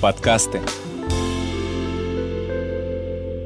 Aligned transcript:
Подкасты. 0.00 0.62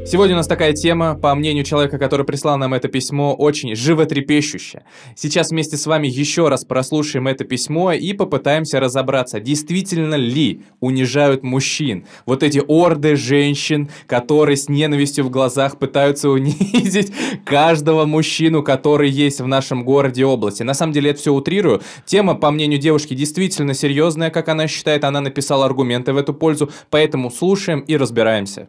Сегодня 0.07 0.35
у 0.35 0.37
нас 0.37 0.47
такая 0.47 0.75
тема, 0.75 1.15
по 1.15 1.35
мнению 1.35 1.65
человека, 1.65 1.99
который 1.99 2.27
прислал 2.27 2.59
нам 2.59 2.75
это 2.75 2.89
письмо, 2.89 3.35
очень 3.35 3.75
животрепещущая. 3.75 4.85
Сейчас 5.17 5.51
вместе 5.51 5.79
с 5.79 5.87
вами 5.87 6.07
еще 6.07 6.49
раз 6.49 6.67
прослушаем 6.67 7.27
это 7.27 7.45
письмо 7.45 7.93
и 7.93 8.13
попытаемся 8.13 8.81
разобраться, 8.81 9.41
действительно 9.41 10.17
ли 10.17 10.61
унижают 10.81 11.43
мужчин. 11.43 12.05
Вот 12.27 12.43
эти 12.43 12.63
орды 12.69 13.17
женщин, 13.17 13.89
которые 14.07 14.59
с 14.59 14.69
ненавистью 14.69 15.25
в 15.25 15.31
глазах 15.31 15.79
пытаются 15.79 16.29
унизить 16.29 17.11
каждого 17.47 18.05
мужчину, 18.05 18.63
который 18.63 19.09
есть 19.09 19.41
в 19.41 19.47
нашем 19.47 19.85
городе 19.85 20.27
области. 20.27 20.63
На 20.63 20.75
самом 20.75 20.93
деле, 20.93 21.13
это 21.13 21.21
все 21.21 21.33
утрирую. 21.33 21.81
Тема, 22.05 22.35
по 22.35 22.51
мнению 22.51 22.79
девушки, 22.79 23.15
действительно 23.15 23.73
серьезная, 23.73 24.29
как 24.29 24.51
она 24.51 24.69
считает. 24.69 25.03
Она 25.03 25.23
написала 25.23 25.65
аргументы 25.65 26.13
в 26.13 26.19
эту 26.19 26.35
пользу, 26.35 26.71
поэтому 26.91 27.31
слушаем 27.31 27.81
и 27.81 27.97
разбираемся. 27.97 28.69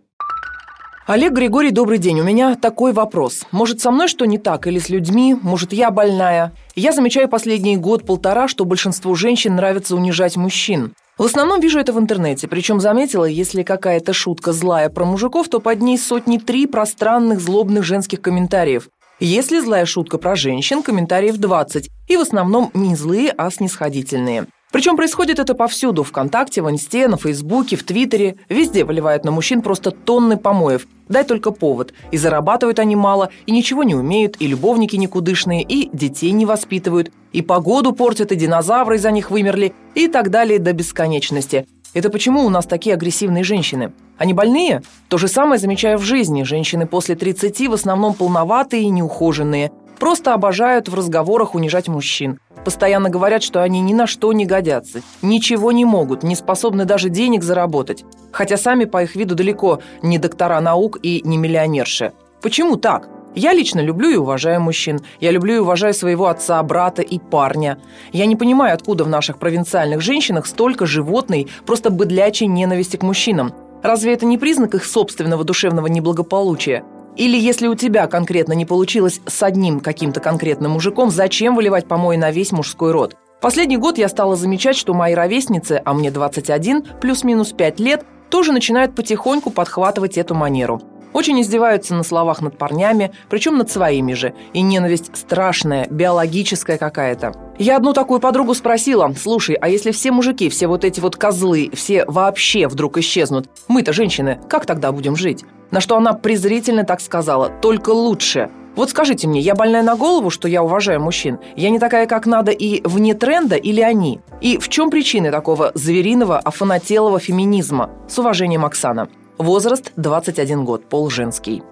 Олег 1.07 1.33
Григорий, 1.33 1.69
добрый 1.69 1.99
день. 1.99 2.19
У 2.19 2.23
меня 2.23 2.55
такой 2.55 2.91
вопрос. 2.91 3.43
Может, 3.51 3.79
со 3.79 3.91
мной 3.91 4.07
что 4.07 4.25
не 4.25 4.39
так 4.39 4.65
или 4.65 4.79
с 4.79 4.89
людьми? 4.89 5.37
Может, 5.39 5.71
я 5.71 5.91
больная? 5.91 6.51
Я 6.75 6.93
замечаю 6.93 7.29
последний 7.29 7.77
год-полтора, 7.77 8.47
что 8.47 8.65
большинству 8.65 9.13
женщин 9.13 9.55
нравится 9.55 9.95
унижать 9.95 10.35
мужчин. 10.35 10.95
В 11.19 11.23
основном 11.23 11.59
вижу 11.59 11.77
это 11.77 11.93
в 11.93 11.99
интернете, 11.99 12.47
причем 12.47 12.79
заметила, 12.79 13.25
если 13.25 13.61
какая-то 13.61 14.13
шутка 14.13 14.51
злая 14.51 14.89
про 14.89 15.05
мужиков, 15.05 15.47
то 15.47 15.59
под 15.59 15.79
ней 15.79 15.99
сотни 15.99 16.39
три 16.39 16.65
пространных 16.65 17.39
злобных 17.39 17.83
женских 17.83 18.21
комментариев. 18.21 18.89
Если 19.19 19.59
злая 19.59 19.85
шутка 19.85 20.17
про 20.17 20.35
женщин, 20.35 20.81
комментариев 20.81 21.37
20, 21.37 21.87
и 22.07 22.17
в 22.17 22.21
основном 22.21 22.71
не 22.73 22.95
злые, 22.95 23.31
а 23.37 23.51
снисходительные. 23.51 24.47
Причем 24.75 24.97
происходит 24.97 25.39
это 25.39 25.55
повсюду– 25.55 26.03
ВКонтакте, 26.03 26.61
в 26.61 26.69
Инсте, 26.69 27.07
на 27.07 27.15
Фейсбуке, 27.15 27.77
в 27.77 27.83
Твиттере. 27.85 28.35
Везде 28.49 28.83
выливают 28.83 29.23
на 29.23 29.31
мужчин 29.31 29.61
просто 29.61 29.91
тонны 29.91 30.35
помоев. 30.35 30.85
Дай 31.07 31.23
только 31.23 31.51
повод. 31.51 31.93
И 32.11 32.17
зарабатывают 32.17 32.79
они 32.79 32.97
мало, 32.97 33.29
и 33.45 33.53
ничего 33.53 33.83
не 33.83 33.95
умеют, 33.95 34.35
и 34.41 34.47
любовники 34.47 34.97
никудышные, 34.97 35.63
и 35.63 35.89
детей 35.95 36.31
не 36.31 36.45
воспитывают, 36.45 37.09
и 37.31 37.41
погоду 37.41 37.93
портят, 37.93 38.33
и 38.33 38.35
динозавры 38.35 38.97
из-за 38.97 39.11
них 39.11 39.31
вымерли, 39.31 39.73
и 39.93 40.09
так 40.09 40.29
далее 40.29 40.59
до 40.59 40.73
бесконечности. 40.73 41.65
Это 41.93 42.09
почему 42.09 42.45
у 42.45 42.49
нас 42.49 42.65
такие 42.65 42.95
агрессивные 42.95 43.45
женщины? 43.45 43.93
Они 44.17 44.33
больные? 44.33 44.81
То 45.07 45.17
же 45.17 45.29
самое 45.29 45.57
замечаю 45.57 45.97
в 45.99 46.03
жизни. 46.03 46.43
Женщины 46.43 46.85
после 46.85 47.15
30 47.15 47.69
в 47.69 47.73
основном 47.75 48.13
полноватые 48.13 48.83
и 48.83 48.89
неухоженные. 48.89 49.71
Просто 49.99 50.33
обожают 50.33 50.89
в 50.89 50.95
разговорах 50.95 51.55
унижать 51.55 51.87
мужчин. 51.87 52.39
Постоянно 52.65 53.09
говорят, 53.11 53.43
что 53.43 53.61
они 53.61 53.79
ни 53.79 53.93
на 53.93 54.07
что 54.07 54.33
не 54.33 54.47
годятся, 54.47 55.01
ничего 55.21 55.71
не 55.71 55.85
могут, 55.85 56.23
не 56.23 56.35
способны 56.35 56.85
даже 56.85 57.09
денег 57.09 57.43
заработать. 57.43 58.03
Хотя 58.31 58.57
сами 58.57 58.85
по 58.85 59.03
их 59.03 59.15
виду 59.15 59.35
далеко 59.35 59.81
не 60.01 60.17
доктора 60.17 60.59
наук 60.59 60.97
и 61.03 61.21
не 61.23 61.37
миллионерши. 61.37 62.13
Почему 62.41 62.75
так? 62.75 63.07
Я 63.35 63.53
лично 63.53 63.81
люблю 63.81 64.09
и 64.09 64.15
уважаю 64.15 64.61
мужчин. 64.61 65.01
Я 65.19 65.29
люблю 65.29 65.55
и 65.55 65.59
уважаю 65.59 65.93
своего 65.93 66.25
отца, 66.25 66.61
брата 66.63 67.03
и 67.03 67.19
парня. 67.19 67.77
Я 68.11 68.25
не 68.25 68.35
понимаю, 68.35 68.73
откуда 68.73 69.03
в 69.03 69.09
наших 69.09 69.37
провинциальных 69.37 70.01
женщинах 70.01 70.47
столько 70.47 70.87
животной, 70.87 71.47
просто 71.67 71.91
быдлячей 71.91 72.47
ненависти 72.47 72.97
к 72.97 73.03
мужчинам. 73.03 73.53
Разве 73.83 74.13
это 74.13 74.25
не 74.25 74.39
признак 74.39 74.73
их 74.73 74.85
собственного 74.85 75.43
душевного 75.43 75.85
неблагополучия? 75.85 76.83
Или 77.15 77.37
если 77.37 77.67
у 77.67 77.75
тебя 77.75 78.07
конкретно 78.07 78.53
не 78.53 78.65
получилось 78.65 79.21
с 79.25 79.41
одним 79.41 79.79
каким-то 79.79 80.19
конкретным 80.19 80.71
мужиком, 80.71 81.09
зачем 81.09 81.55
выливать 81.55 81.87
помои 81.87 82.17
на 82.17 82.29
весь 82.31 82.51
мужской 82.51 82.91
род? 82.91 83.15
Последний 83.41 83.77
год 83.77 83.97
я 83.97 84.09
стала 84.09 84.35
замечать, 84.35 84.75
что 84.75 84.93
мои 84.93 85.13
ровесницы, 85.13 85.81
а 85.85 85.93
мне 85.93 86.11
21, 86.11 86.83
плюс-минус 86.99 87.53
5 87.53 87.79
лет, 87.79 88.05
тоже 88.29 88.51
начинают 88.51 88.95
потихоньку 88.95 89.49
подхватывать 89.49 90.17
эту 90.17 90.35
манеру. 90.35 90.81
Очень 91.13 91.39
издеваются 91.39 91.95
на 91.95 92.03
словах 92.03 92.41
над 92.41 92.57
парнями, 92.57 93.11
причем 93.29 93.57
над 93.57 93.71
своими 93.71 94.11
же. 94.11 94.33
И 94.51 94.61
ненависть 94.61 95.15
страшная, 95.15 95.87
биологическая 95.89 96.77
какая-то. 96.77 97.31
Я 97.57 97.77
одну 97.77 97.93
такую 97.93 98.19
подругу 98.19 98.53
спросила, 98.53 99.13
слушай, 99.17 99.55
а 99.55 99.69
если 99.69 99.91
все 99.91 100.11
мужики, 100.11 100.49
все 100.49 100.67
вот 100.67 100.83
эти 100.83 100.99
вот 100.99 101.15
козлы, 101.15 101.69
все 101.73 102.03
вообще 102.05 102.67
вдруг 102.67 102.97
исчезнут, 102.97 103.49
мы-то 103.69 103.93
женщины, 103.93 104.41
как 104.49 104.65
тогда 104.65 104.91
будем 104.91 105.15
жить? 105.15 105.45
На 105.71 105.81
что 105.81 105.97
она 105.97 106.13
презрительно 106.13 106.83
так 106.83 107.01
сказала, 107.01 107.49
только 107.49 107.89
лучше. 107.89 108.49
Вот 108.75 108.89
скажите 108.89 109.27
мне, 109.27 109.39
я 109.39 109.55
больная 109.55 109.83
на 109.83 109.95
голову, 109.95 110.29
что 110.29 110.47
я 110.47 110.61
уважаю 110.61 110.99
мужчин? 110.99 111.39
Я 111.55 111.69
не 111.69 111.79
такая, 111.79 112.07
как 112.07 112.25
надо, 112.25 112.51
и 112.51 112.81
вне 112.85 113.13
тренда, 113.13 113.55
или 113.55 113.81
они? 113.81 114.19
И 114.41 114.57
в 114.57 114.67
чем 114.67 114.89
причины 114.89 115.31
такого 115.31 115.71
звериного, 115.75 116.39
афанателого 116.39 117.19
феминизма? 117.19 117.89
С 118.07 118.19
уважением, 118.19 118.65
Оксана. 118.65 119.07
Возраст 119.37 119.91
21 119.95 120.65
год, 120.65 120.85
пол 120.89 121.09
женский. 121.09 121.63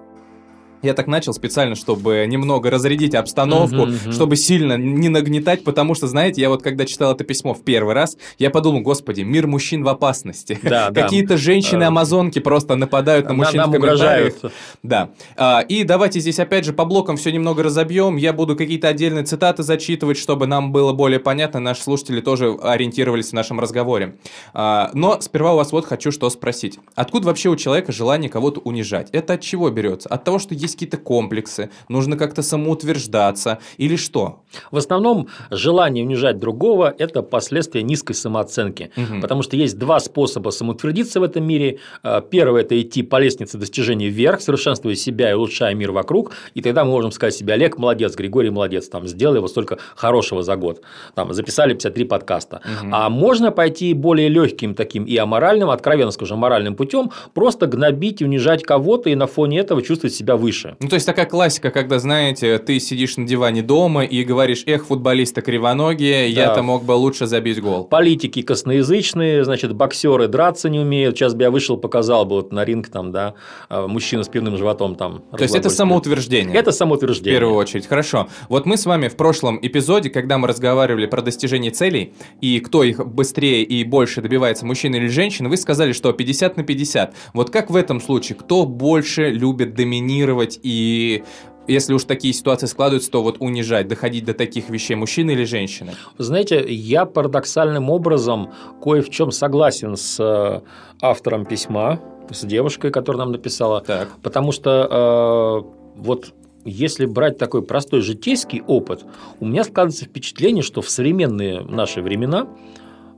Я 0.84 0.94
так 0.94 1.06
начал 1.06 1.32
специально, 1.32 1.74
чтобы 1.74 2.26
немного 2.28 2.70
разрядить 2.70 3.14
обстановку, 3.14 3.76
uh-huh, 3.76 4.06
uh-huh. 4.06 4.12
чтобы 4.12 4.36
сильно 4.36 4.76
не 4.76 5.08
нагнетать, 5.08 5.64
потому 5.64 5.94
что, 5.94 6.06
знаете, 6.06 6.42
я 6.42 6.50
вот 6.50 6.62
когда 6.62 6.84
читал 6.84 7.14
это 7.14 7.24
письмо 7.24 7.54
в 7.54 7.64
первый 7.64 7.94
раз, 7.94 8.16
я 8.38 8.50
подумал, 8.50 8.82
господи, 8.82 9.22
мир 9.22 9.46
мужчин 9.46 9.82
в 9.82 9.88
опасности. 9.88 10.58
Да, 10.62 10.90
Какие-то 10.92 11.36
женщины-амазонки 11.36 12.38
просто 12.38 12.76
нападают 12.76 13.28
на 13.28 13.34
мужчин 13.34 13.58
нам 13.58 13.70
в 13.70 13.72
комментариях. 13.72 14.34
Угрожают. 14.36 14.54
Да. 14.82 15.10
А, 15.36 15.60
и 15.60 15.84
давайте 15.84 16.20
здесь 16.20 16.38
опять 16.38 16.64
же 16.64 16.72
по 16.72 16.84
блокам 16.84 17.16
все 17.16 17.32
немного 17.32 17.62
разобьем. 17.62 18.16
Я 18.16 18.32
буду 18.32 18.56
какие-то 18.56 18.88
отдельные 18.88 19.24
цитаты 19.24 19.62
зачитывать, 19.62 20.18
чтобы 20.18 20.46
нам 20.46 20.72
было 20.72 20.92
более 20.92 21.20
понятно, 21.20 21.60
наши 21.60 21.82
слушатели 21.82 22.20
тоже 22.20 22.56
ориентировались 22.62 23.30
в 23.30 23.32
нашем 23.32 23.60
разговоре. 23.60 24.16
А, 24.52 24.90
но 24.94 25.20
сперва 25.20 25.54
у 25.54 25.56
вас 25.56 25.72
вот 25.72 25.86
хочу 25.86 26.12
что 26.12 26.28
спросить. 26.30 26.78
Откуда 26.94 27.28
вообще 27.28 27.48
у 27.48 27.56
человека 27.56 27.92
желание 27.92 28.30
кого-то 28.30 28.60
унижать? 28.60 29.08
Это 29.12 29.34
от 29.34 29.40
чего 29.40 29.70
берется? 29.70 30.08
От 30.08 30.24
того, 30.24 30.38
что 30.38 30.54
есть 30.54 30.73
есть 30.74 30.90
какие-то 30.90 30.96
комплексы, 30.96 31.70
нужно 31.88 32.16
как-то 32.16 32.42
самоутверждаться 32.42 33.58
или 33.78 33.96
что? 33.96 34.40
В 34.70 34.76
основном 34.76 35.28
желание 35.50 36.04
унижать 36.04 36.38
другого– 36.38 36.94
это 36.98 37.22
последствия 37.22 37.82
низкой 37.82 38.14
самооценки, 38.14 38.90
угу. 38.96 39.20
потому 39.20 39.42
что 39.42 39.56
есть 39.56 39.78
два 39.78 40.00
способа 40.00 40.50
самоутвердиться 40.50 41.20
в 41.20 41.22
этом 41.22 41.44
мире. 41.44 41.78
А, 42.02 42.20
первый– 42.20 42.62
это 42.64 42.80
идти 42.80 43.02
по 43.02 43.20
лестнице 43.20 43.58
достижений 43.58 44.08
вверх, 44.08 44.40
совершенствуя 44.40 44.94
себя 44.94 45.30
и 45.30 45.34
улучшая 45.34 45.74
мир 45.74 45.92
вокруг, 45.92 46.32
и 46.54 46.60
тогда 46.60 46.84
мы 46.84 46.90
можем 46.90 47.12
сказать 47.12 47.34
себе 47.34 47.54
Олег 47.54 47.78
молодец, 47.78 48.14
Григорий 48.16 48.50
молодец, 48.50 48.88
там, 48.88 49.06
сделал 49.06 49.36
его 49.36 49.48
столько 49.48 49.78
хорошего 49.96 50.42
за 50.42 50.56
год, 50.56 50.82
там, 51.14 51.32
записали 51.32 51.74
53 51.74 52.04
подкаста. 52.04 52.60
Угу. 52.64 52.90
А 52.92 53.08
можно 53.08 53.50
пойти 53.50 53.94
более 53.94 54.28
легким 54.28 54.74
таким 54.74 55.04
и 55.04 55.16
аморальным, 55.16 55.70
откровенно 55.70 56.10
скажем, 56.10 56.38
моральным 56.38 56.74
путем, 56.74 57.10
просто 57.32 57.66
гнобить 57.66 58.20
и 58.20 58.24
унижать 58.24 58.62
кого-то 58.62 59.10
и 59.10 59.14
на 59.14 59.26
фоне 59.26 59.60
этого 59.60 59.82
чувствовать 59.82 60.14
себя 60.14 60.36
выше 60.36 60.63
лучше. 60.64 60.76
Ну, 60.80 60.88
то 60.88 60.94
есть 60.94 61.06
такая 61.06 61.26
классика, 61.26 61.70
когда, 61.70 61.98
знаете, 61.98 62.58
ты 62.58 62.80
сидишь 62.80 63.16
на 63.16 63.26
диване 63.26 63.62
дома 63.62 64.04
и 64.04 64.24
говоришь, 64.24 64.64
эх, 64.66 64.86
футболисты 64.86 65.40
кривоногие, 65.42 66.32
да. 66.34 66.42
я-то 66.42 66.62
мог 66.62 66.84
бы 66.84 66.92
лучше 66.92 67.26
забить 67.26 67.60
гол. 67.60 67.84
Политики 67.84 68.42
косноязычные, 68.42 69.44
значит, 69.44 69.74
боксеры 69.74 70.28
драться 70.28 70.68
не 70.68 70.80
умеют. 70.80 71.16
Сейчас 71.16 71.34
бы 71.34 71.42
я 71.42 71.50
вышел, 71.50 71.76
показал 71.76 72.24
бы 72.24 72.36
вот 72.36 72.52
на 72.52 72.64
ринг 72.64 72.88
там, 72.88 73.12
да, 73.12 73.34
а, 73.68 73.86
мужчина 73.86 74.22
с 74.24 74.28
пивным 74.28 74.56
животом 74.56 74.96
там. 74.96 75.22
То 75.36 75.42
есть 75.42 75.54
это 75.54 75.70
самоутверждение? 75.70 76.54
Это 76.56 76.72
самоутверждение. 76.72 77.38
В 77.38 77.40
первую 77.40 77.56
очередь, 77.56 77.86
хорошо. 77.86 78.28
Вот 78.48 78.66
мы 78.66 78.76
с 78.76 78.86
вами 78.86 79.08
в 79.08 79.16
прошлом 79.16 79.58
эпизоде, 79.60 80.10
когда 80.10 80.38
мы 80.38 80.48
разговаривали 80.48 81.06
про 81.06 81.22
достижение 81.22 81.70
целей 81.70 82.14
и 82.40 82.60
кто 82.60 82.82
их 82.82 83.04
быстрее 83.06 83.62
и 83.62 83.84
больше 83.84 84.20
добивается, 84.20 84.66
мужчина 84.66 84.96
или 84.96 85.08
женщина, 85.08 85.48
вы 85.48 85.56
сказали, 85.56 85.92
что 85.92 86.12
50 86.12 86.56
на 86.56 86.62
50. 86.62 87.14
Вот 87.32 87.50
как 87.50 87.70
в 87.70 87.76
этом 87.76 88.00
случае, 88.00 88.36
кто 88.36 88.66
больше 88.66 89.30
любит 89.30 89.74
доминировать 89.74 90.53
делать 90.54 90.60
и 90.62 91.24
если 91.66 91.94
уж 91.94 92.04
такие 92.04 92.34
ситуации 92.34 92.66
складываются, 92.66 93.10
то 93.10 93.22
вот 93.22 93.36
унижать, 93.38 93.88
доходить 93.88 94.26
до 94.26 94.34
таких 94.34 94.68
вещей 94.68 94.96
мужчины 94.96 95.30
или 95.30 95.44
женщины? 95.44 95.92
Знаете, 96.18 96.62
я 96.68 97.06
парадоксальным 97.06 97.88
образом 97.88 98.52
кое 98.82 99.00
в 99.00 99.08
чем 99.08 99.30
согласен 99.30 99.96
с 99.96 100.20
э, 100.20 100.60
автором 101.00 101.46
письма, 101.46 102.00
с 102.30 102.44
девушкой, 102.44 102.90
которая 102.90 103.20
нам 103.20 103.32
написала, 103.32 103.80
так. 103.80 104.08
потому 104.22 104.52
что 104.52 105.64
э, 105.96 106.00
вот 106.00 106.34
если 106.66 107.06
брать 107.06 107.38
такой 107.38 107.62
простой 107.62 108.02
житейский 108.02 108.62
опыт, 108.66 109.04
у 109.40 109.46
меня 109.46 109.64
складывается 109.64 110.04
впечатление, 110.04 110.62
что 110.62 110.82
в 110.82 110.90
современные 110.90 111.62
наши 111.62 112.02
времена 112.02 112.46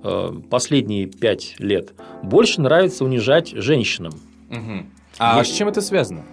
э, 0.05 0.31
последние 0.49 1.07
пять 1.07 1.57
лет 1.59 1.95
больше 2.23 2.61
нравится 2.61 3.05
унижать 3.05 3.49
женщинам. 3.49 4.13
Угу. 4.51 4.87
А 5.19 5.39
Есть... 5.39 5.53
с 5.53 5.57
чем 5.57 5.67
это 5.67 5.81
связано? 5.81 6.25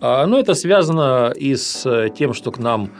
А, 0.00 0.26
ну, 0.26 0.38
это 0.38 0.54
связано 0.54 1.30
и 1.36 1.54
с 1.54 1.84
э, 1.84 2.08
тем, 2.08 2.32
что 2.32 2.50
к 2.50 2.58
нам 2.58 2.90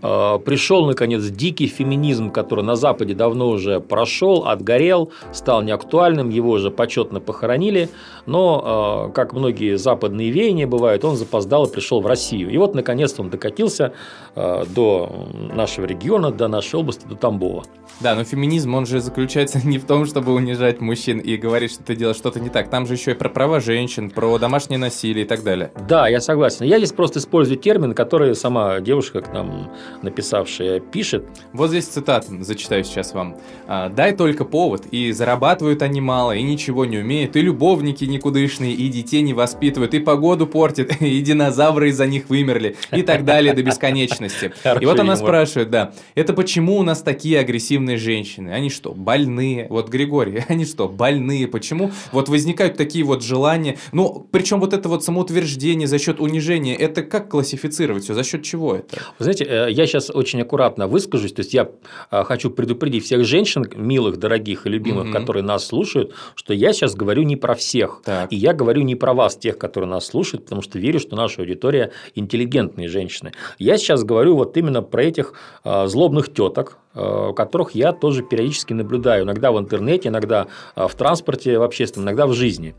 пришел, 0.00 0.86
наконец, 0.86 1.24
дикий 1.24 1.66
феминизм, 1.66 2.30
который 2.30 2.64
на 2.64 2.76
Западе 2.76 3.14
давно 3.14 3.48
уже 3.48 3.80
прошел, 3.80 4.46
отгорел, 4.46 5.12
стал 5.32 5.62
неактуальным, 5.62 6.30
его 6.30 6.52
уже 6.52 6.70
почетно 6.70 7.20
похоронили, 7.20 7.88
но, 8.26 9.08
э, 9.08 9.12
как 9.12 9.32
многие 9.32 9.76
западные 9.76 10.30
веяния 10.30 10.66
бывают, 10.66 11.04
он 11.04 11.16
запоздал 11.16 11.66
и 11.66 11.72
пришел 11.72 12.00
в 12.00 12.06
Россию. 12.06 12.50
И 12.50 12.58
вот, 12.58 12.74
наконец-то, 12.74 13.22
он 13.22 13.30
докатился 13.30 13.92
э, 14.34 14.64
до 14.68 15.28
нашего 15.54 15.86
региона, 15.86 16.30
до 16.30 16.48
нашей 16.48 16.78
области, 16.78 17.06
до 17.06 17.16
Тамбова. 17.16 17.64
Да, 18.00 18.14
но 18.14 18.22
феминизм, 18.22 18.74
он 18.74 18.86
же 18.86 19.00
заключается 19.00 19.66
не 19.66 19.78
в 19.78 19.84
том, 19.84 20.06
чтобы 20.06 20.32
унижать 20.32 20.80
мужчин 20.80 21.18
и 21.18 21.36
говорить, 21.36 21.72
что 21.72 21.82
ты 21.82 21.96
делаешь 21.96 22.16
что-то 22.16 22.38
не 22.38 22.48
так. 22.48 22.68
Там 22.70 22.86
же 22.86 22.94
еще 22.94 23.10
и 23.10 23.14
про 23.14 23.28
права 23.28 23.60
женщин, 23.60 24.10
про 24.10 24.38
домашнее 24.38 24.78
насилие 24.78 25.24
и 25.24 25.28
так 25.28 25.42
далее. 25.42 25.72
Да, 25.88 26.06
я 26.06 26.20
согласен. 26.20 26.64
Я 26.64 26.78
здесь 26.78 26.92
просто 26.92 27.18
использую 27.18 27.58
термин, 27.58 27.94
который 27.94 28.36
сама 28.36 28.78
девушка 28.80 29.20
к 29.20 29.32
нам 29.32 29.72
написавшая, 30.02 30.80
пишет. 30.80 31.26
Вот 31.52 31.70
здесь 31.70 31.86
цитата, 31.86 32.26
зачитаю 32.40 32.84
сейчас 32.84 33.14
вам. 33.14 33.36
«А, 33.66 33.88
«Дай 33.88 34.14
только 34.14 34.44
повод, 34.44 34.86
и 34.90 35.12
зарабатывают 35.12 35.82
они 35.82 36.00
мало, 36.00 36.32
и 36.32 36.42
ничего 36.42 36.84
не 36.84 36.98
умеют, 36.98 37.36
и 37.36 37.40
любовники 37.40 38.04
никудышные, 38.04 38.72
и 38.72 38.88
детей 38.88 39.22
не 39.22 39.34
воспитывают, 39.34 39.94
и 39.94 39.98
погоду 39.98 40.46
портят, 40.46 40.92
и 41.00 41.20
динозавры 41.20 41.90
из-за 41.90 42.06
них 42.06 42.28
вымерли, 42.28 42.76
и 42.92 43.02
так 43.02 43.24
далее 43.24 43.54
до 43.54 43.62
бесконечности». 43.62 44.52
И 44.80 44.86
вот 44.86 45.00
она 45.00 45.16
спрашивает, 45.16 45.70
да, 45.70 45.92
это 46.14 46.32
почему 46.32 46.78
у 46.78 46.82
нас 46.82 47.02
такие 47.02 47.38
агрессивные 47.40 47.96
женщины? 47.96 48.50
Они 48.50 48.70
что, 48.70 48.92
больные? 48.92 49.66
Вот, 49.68 49.88
Григорий, 49.88 50.44
они 50.48 50.64
что, 50.64 50.88
больные? 50.88 51.48
Почему 51.48 51.90
вот 52.12 52.28
возникают 52.28 52.76
такие 52.76 53.04
вот 53.04 53.22
желания? 53.22 53.78
Ну, 53.92 54.26
причем 54.30 54.60
вот 54.60 54.72
это 54.72 54.88
вот 54.88 55.04
самоутверждение 55.04 55.88
за 55.88 55.98
счет 55.98 56.20
унижения, 56.20 56.74
это 56.74 57.02
как 57.02 57.28
классифицировать 57.28 58.04
все? 58.04 58.14
За 58.14 58.24
счет 58.24 58.42
чего 58.42 58.76
это? 58.76 58.98
Вы 59.18 59.24
знаете, 59.24 59.44
э, 59.44 59.70
я 59.78 59.86
сейчас 59.86 60.10
очень 60.10 60.42
аккуратно 60.42 60.88
выскажусь. 60.88 61.32
То 61.32 61.40
есть 61.40 61.54
я 61.54 61.70
а, 62.10 62.24
хочу 62.24 62.50
предупредить 62.50 63.04
всех 63.04 63.24
женщин, 63.24 63.64
милых, 63.76 64.18
дорогих 64.18 64.66
и 64.66 64.70
любимых, 64.70 65.04
угу. 65.04 65.12
которые 65.12 65.44
нас 65.44 65.64
слушают, 65.64 66.14
что 66.34 66.52
я 66.52 66.72
сейчас 66.72 66.94
говорю 66.94 67.22
не 67.22 67.36
про 67.36 67.54
всех. 67.54 68.02
Так. 68.04 68.32
И 68.32 68.36
я 68.36 68.52
говорю 68.52 68.82
не 68.82 68.96
про 68.96 69.14
вас, 69.14 69.36
тех, 69.36 69.56
которые 69.56 69.88
нас 69.88 70.06
слушают, 70.06 70.44
потому 70.44 70.62
что 70.62 70.78
верю, 70.78 70.98
что 70.98 71.16
наша 71.16 71.42
аудитория 71.42 71.92
интеллигентные 72.14 72.88
женщины. 72.88 73.32
Я 73.58 73.78
сейчас 73.78 74.02
говорю 74.02 74.34
вот 74.34 74.56
именно 74.56 74.82
про 74.82 75.04
этих 75.04 75.34
а, 75.62 75.86
злобных 75.86 76.32
теток, 76.32 76.78
а, 76.94 77.32
которых 77.32 77.72
я 77.76 77.92
тоже 77.92 78.22
периодически 78.22 78.72
наблюдаю. 78.72 79.24
Иногда 79.24 79.52
в 79.52 79.58
интернете, 79.58 80.08
иногда 80.08 80.48
в 80.74 80.92
транспорте 80.94 81.58
в 81.58 81.62
общественном, 81.62 82.08
иногда 82.08 82.26
в 82.26 82.32
жизни. 82.32 82.74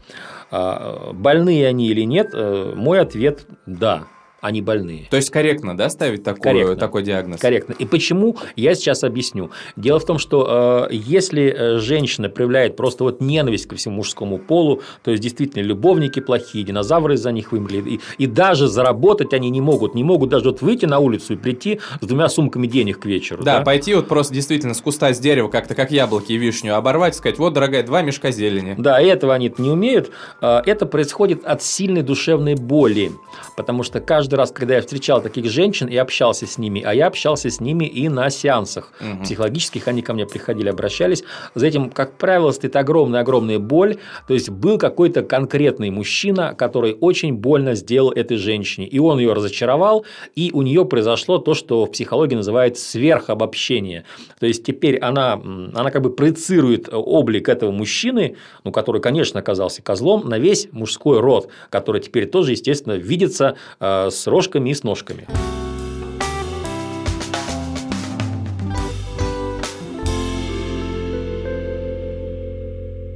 Больные 0.51 1.67
они 1.67 1.87
или 1.89 2.01
нет, 2.01 2.31
э, 2.33 2.73
мой 2.75 2.99
ответ– 2.99 3.45
да 3.65 4.07
они 4.41 4.61
больные. 4.61 5.07
То 5.09 5.17
есть 5.17 5.29
корректно, 5.29 5.75
да, 5.75 5.89
ставить 5.89 6.23
такую, 6.23 6.41
корректно. 6.41 6.75
такой 6.75 7.03
диагноз? 7.03 7.39
Корректно. 7.39 7.73
И 7.73 7.85
почему, 7.85 8.37
я 8.55 8.73
сейчас 8.75 9.03
объясню. 9.03 9.51
Дело 9.75 9.99
в 9.99 10.05
том, 10.05 10.17
что 10.17 10.87
э, 10.89 10.93
если 10.93 11.53
э, 11.55 11.77
женщина 11.79 12.29
проявляет 12.29 12.75
просто 12.75 13.03
вот 13.03 13.21
ненависть 13.21 13.67
ко 13.67 13.75
всему 13.75 13.97
мужскому 13.97 14.37
полу, 14.37 14.81
то 15.03 15.11
есть 15.11 15.21
действительно 15.21 15.63
любовники 15.63 16.19
плохие, 16.19 16.63
динозавры 16.63 17.15
из-за 17.15 17.31
них 17.31 17.51
вымерли, 17.51 17.95
и, 17.95 17.99
и 18.17 18.27
даже 18.27 18.67
заработать 18.67 19.33
они 19.33 19.49
не 19.49 19.61
могут, 19.61 19.95
не 19.95 20.03
могут 20.03 20.29
даже 20.29 20.45
вот 20.45 20.61
выйти 20.61 20.85
на 20.85 20.99
улицу 20.99 21.33
и 21.33 21.35
прийти 21.35 21.79
с 22.01 22.05
двумя 22.05 22.29
сумками 22.29 22.67
денег 22.67 22.99
к 22.99 23.05
вечеру. 23.05 23.43
Да, 23.43 23.59
да? 23.59 23.65
пойти 23.65 23.93
вот 23.93 24.07
просто 24.07 24.33
действительно 24.33 24.73
с 24.73 24.81
куста 24.81 25.13
с 25.13 25.19
дерева 25.19 25.49
как-то 25.49 25.75
как 25.75 25.91
яблоки 25.91 26.31
и 26.33 26.37
вишню 26.37 26.75
оборвать, 26.75 27.15
сказать, 27.15 27.37
вот, 27.37 27.53
дорогая, 27.53 27.83
два 27.83 28.01
мешка 28.01 28.31
зелени. 28.31 28.75
Да, 28.77 29.01
этого 29.01 29.33
они 29.33 29.53
не 29.57 29.69
умеют. 29.69 30.11
Э, 30.41 30.61
это 30.65 30.85
происходит 30.85 31.45
от 31.45 31.61
сильной 31.61 32.01
душевной 32.01 32.55
боли, 32.55 33.11
потому 33.55 33.83
что 33.83 33.99
каждый 33.99 34.28
каждый 34.29 34.35
раз, 34.35 34.51
когда 34.51 34.75
я 34.75 34.81
встречал 34.81 35.21
таких 35.23 35.49
женщин 35.49 35.87
и 35.87 35.95
общался 35.95 36.45
с 36.45 36.59
ними, 36.59 36.83
а 36.85 36.93
я 36.93 37.07
общался 37.07 37.49
с 37.49 37.59
ними 37.59 37.85
и 37.85 38.09
на 38.09 38.29
сеансах 38.29 38.93
угу. 39.01 39.23
психологических, 39.23 39.87
они 39.87 40.03
ко 40.03 40.13
мне 40.13 40.27
приходили, 40.27 40.69
обращались, 40.69 41.23
за 41.55 41.65
этим, 41.65 41.89
как 41.89 42.17
правило, 42.17 42.51
стоит 42.51 42.75
огромная-огромная 42.75 43.57
боль, 43.57 43.97
то 44.27 44.35
есть 44.35 44.49
был 44.51 44.77
какой-то 44.77 45.23
конкретный 45.23 45.89
мужчина, 45.89 46.53
который 46.55 46.95
очень 47.01 47.33
больно 47.33 47.73
сделал 47.73 48.11
этой 48.11 48.37
женщине, 48.37 48.87
и 48.87 48.99
он 48.99 49.17
ее 49.19 49.33
разочаровал, 49.33 50.05
и 50.35 50.51
у 50.53 50.61
нее 50.61 50.85
произошло 50.85 51.39
то, 51.39 51.55
что 51.55 51.85
в 51.85 51.91
психологии 51.91 52.35
называют 52.35 52.77
сверхобобщение, 52.77 54.03
то 54.39 54.45
есть 54.45 54.63
теперь 54.63 54.99
она, 54.99 55.33
она 55.33 55.89
как 55.89 56.03
бы 56.03 56.11
проецирует 56.11 56.87
облик 56.91 57.49
этого 57.49 57.71
мужчины, 57.71 58.35
ну, 58.63 58.71
который, 58.71 59.01
конечно, 59.01 59.39
оказался 59.39 59.81
козлом, 59.81 60.29
на 60.29 60.37
весь 60.37 60.67
мужской 60.71 61.19
род, 61.19 61.49
который 61.71 62.01
теперь 62.01 62.27
тоже, 62.27 62.51
естественно, 62.51 62.93
видится 62.93 63.55
э, 63.79 64.09
с 64.11 64.18
рожками 64.27 64.69
и 64.69 64.73
с 64.73 64.83
ножками. 64.83 65.27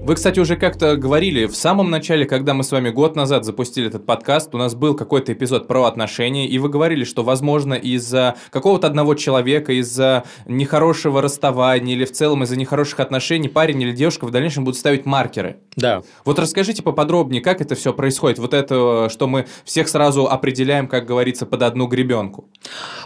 Вы, 0.05 0.15
кстати, 0.15 0.37
уже 0.37 0.57
как-то 0.57 0.97
говорили 0.97 1.45
в 1.45 1.55
самом 1.55 1.89
начале, 1.89 2.25
когда 2.25 2.53
мы 2.53 2.65
с 2.65 2.73
вами 2.73 2.89
год 2.89 3.15
назад 3.15 3.45
запустили 3.45 3.87
этот 3.87 4.05
подкаст, 4.05 4.53
у 4.53 4.57
нас 4.57 4.75
был 4.75 4.95
какой-то 4.95 5.31
эпизод 5.31 5.65
про 5.65 5.85
отношения, 5.85 6.45
и 6.45 6.59
вы 6.59 6.67
говорили, 6.67 7.05
что, 7.05 7.23
возможно, 7.23 7.73
из-за 7.73 8.35
какого-то 8.49 8.85
одного 8.85 9.15
человека, 9.15 9.71
из-за 9.71 10.25
нехорошего 10.45 11.21
расставания 11.21 11.93
или 11.93 12.03
в 12.03 12.11
целом 12.11 12.43
из-за 12.43 12.57
нехороших 12.57 12.99
отношений 12.99 13.47
парень 13.47 13.81
или 13.81 13.93
девушка 13.93 14.25
в 14.25 14.31
дальнейшем 14.31 14.65
будут 14.65 14.77
ставить 14.77 15.05
маркеры. 15.05 15.61
Да. 15.77 16.03
Вот 16.25 16.37
расскажите 16.37 16.83
поподробнее, 16.83 17.41
как 17.41 17.61
это 17.61 17.73
все 17.75 17.93
происходит, 17.93 18.39
вот 18.39 18.53
это, 18.53 19.07
что 19.09 19.27
мы 19.27 19.47
всех 19.63 19.87
сразу 19.87 20.27
определяем, 20.27 20.89
как 20.89 21.05
говорится, 21.05 21.45
под 21.45 21.63
одну 21.63 21.87
гребенку. 21.87 22.49